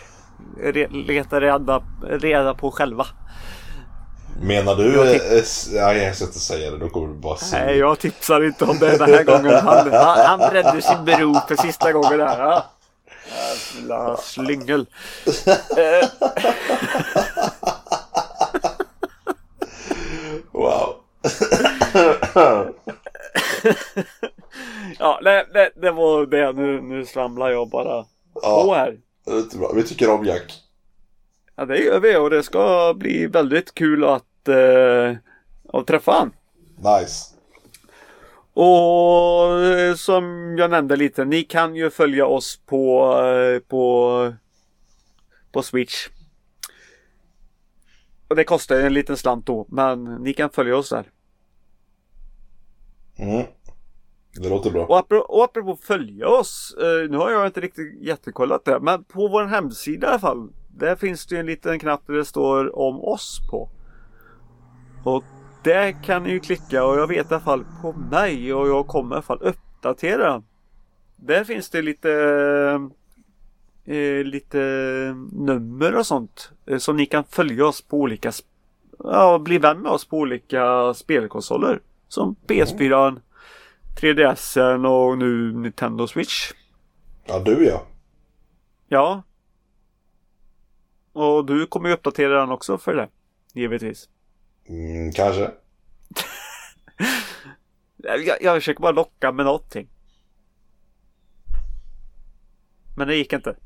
[0.61, 3.07] re, leta reda, reda på själva.
[4.43, 4.95] Menar du...
[4.95, 7.65] Jag tyck- ja, jag ska inte säga det, då kommer du bara se.
[7.65, 9.55] Nej, jag tipsar inte om det den här gången.
[9.55, 12.19] Han, han, han räddade sin bro för sista gången.
[12.21, 12.65] Ja.
[13.77, 14.87] Jävla slyngel.
[15.77, 16.09] Eh.
[24.99, 26.53] ja, det, det, det var det.
[26.53, 28.97] Nu, nu svamlar jag bara på Ja, här.
[29.75, 30.53] Vi tycker om Jack.
[31.59, 35.17] Ja, det gör vi och det ska bli väldigt kul att, eh,
[35.69, 36.33] att träffa han.
[36.77, 37.35] Nice.
[38.53, 44.35] Och eh, som jag nämnde lite, ni kan ju följa oss på, eh, på,
[45.53, 46.09] på Switch.
[48.29, 51.11] Och det kostar en liten slant då, men ni kan följa oss där.
[53.17, 53.47] Mm.
[54.35, 54.87] Det låter bra.
[54.87, 59.05] Och apropå, och apropå följa oss, eh, nu har jag inte riktigt jättekollat det, men
[59.05, 60.49] på vår hemsida i alla fall.
[60.79, 63.69] Där finns det ju en liten knapp där det står om oss på.
[65.05, 65.25] Och
[65.65, 68.87] där kan ni ju klicka och jag vet i alla fall på mig och jag
[68.87, 70.43] kommer i alla fall uppdatera.
[71.17, 72.11] Där finns det lite
[73.85, 74.59] eh, lite
[75.33, 78.33] nummer och sånt eh, som ni kan följa oss på olika
[78.99, 81.81] ja, bli vän med oss på olika spelkonsoler.
[82.09, 83.21] Som PS4,
[84.01, 86.53] 3DS och nu Nintendo Switch.
[87.25, 87.83] Ja, du ja.
[88.89, 89.23] Ja.
[91.19, 93.09] Och du kommer ju uppdatera den också för det.
[93.55, 94.09] Givetvis.
[94.69, 95.51] Mm, kanske.
[97.97, 99.89] Jag, jag försöker bara locka med någonting.
[102.97, 103.57] Men det gick inte.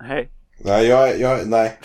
[0.00, 0.30] Nej.
[0.58, 1.78] Nej, jag, jag, nej.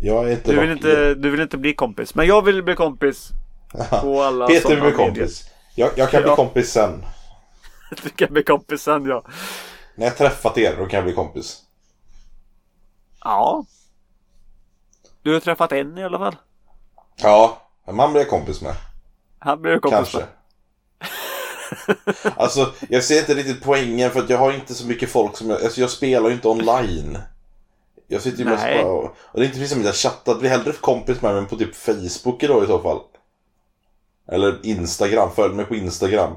[0.00, 2.14] Jag är inte Du vill, inte, du vill inte bli kompis.
[2.14, 3.30] Men jag vill bli kompis
[4.02, 5.50] på alla Peter vill bli kompis.
[5.74, 6.36] Jag, jag kan bli Ja.
[6.36, 7.04] kompis sen.
[8.02, 9.24] Du kan bli kompis sen ja.
[9.94, 11.63] När jag träffat er, då kan jag bli kompis.
[13.24, 13.64] Ja.
[15.22, 16.36] Du har träffat en i alla fall.
[17.16, 18.74] Ja, en man blir jag kompis med.
[19.38, 20.18] Han blir kompis Kanske.
[20.18, 20.26] med.
[22.36, 25.50] alltså, jag ser inte riktigt poängen för att jag har inte så mycket folk som
[25.50, 25.62] jag...
[25.62, 27.18] Alltså, jag spelar ju inte online.
[28.06, 29.04] Jag sitter ju mest bara och...
[29.04, 30.34] Och det är inte precis som att jag chattar.
[30.34, 33.00] Bli hellre kompis med mig på typ Facebook idag i så fall.
[34.28, 35.30] Eller Instagram.
[35.36, 36.32] Följ mig på Instagram.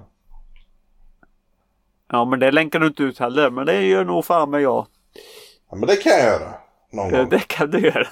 [2.11, 3.49] Ja men det länkar du inte ut heller.
[3.49, 4.87] Men det gör nog fan med jag.
[5.69, 6.53] Ja, men det kan jag göra.
[6.91, 7.29] Någon Det, gång.
[7.29, 8.07] det kan du göra.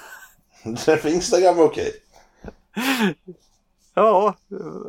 [0.78, 1.92] För Instagram är okej.
[3.94, 4.34] Ja,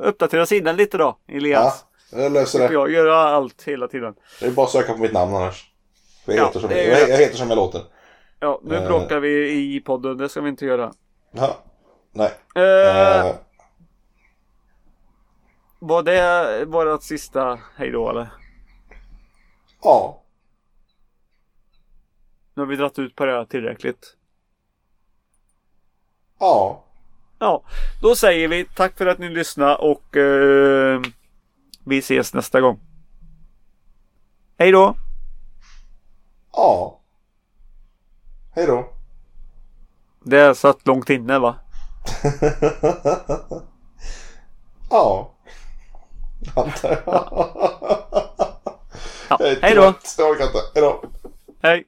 [0.01, 1.85] uppdatera sidan lite då Ja, Elias.
[2.11, 2.73] jag löser det.
[2.73, 4.15] Jag gör allt hela tiden.
[4.39, 5.72] Det är bara att söka på mitt namn annars.
[6.26, 7.07] Jag, Ja, heter som, jag, det.
[7.09, 7.81] jag heter som jag låter.
[8.39, 8.88] Ja, nu Eh.
[8.88, 10.18] bråkar vi i podden.
[10.18, 10.93] Det ska vi inte göra.
[11.31, 11.57] Ja.
[12.11, 12.31] Nej.
[12.55, 13.35] Eh, Eh,
[15.80, 18.27] var det vårat sista hejdå eller?
[19.84, 20.22] ja.
[22.57, 24.15] Nu har vi dratt ut på det här tillräckligt.
[26.39, 26.84] Ja.
[27.39, 27.63] Ja,
[28.01, 31.01] då säger vi tack för att ni lyssnade och eh,
[31.85, 32.79] vi ses nästa gång.
[34.57, 34.95] Hej då!
[36.51, 36.99] Ja.
[38.55, 38.93] Hej då.
[40.23, 41.55] Det satt långt inne va?
[44.89, 45.34] ja.
[46.55, 47.13] Antar jag.
[49.29, 49.93] Ja, hej då!
[50.17, 50.59] Jag orkar inte.
[50.73, 51.03] Hej då.
[51.61, 51.88] Hej!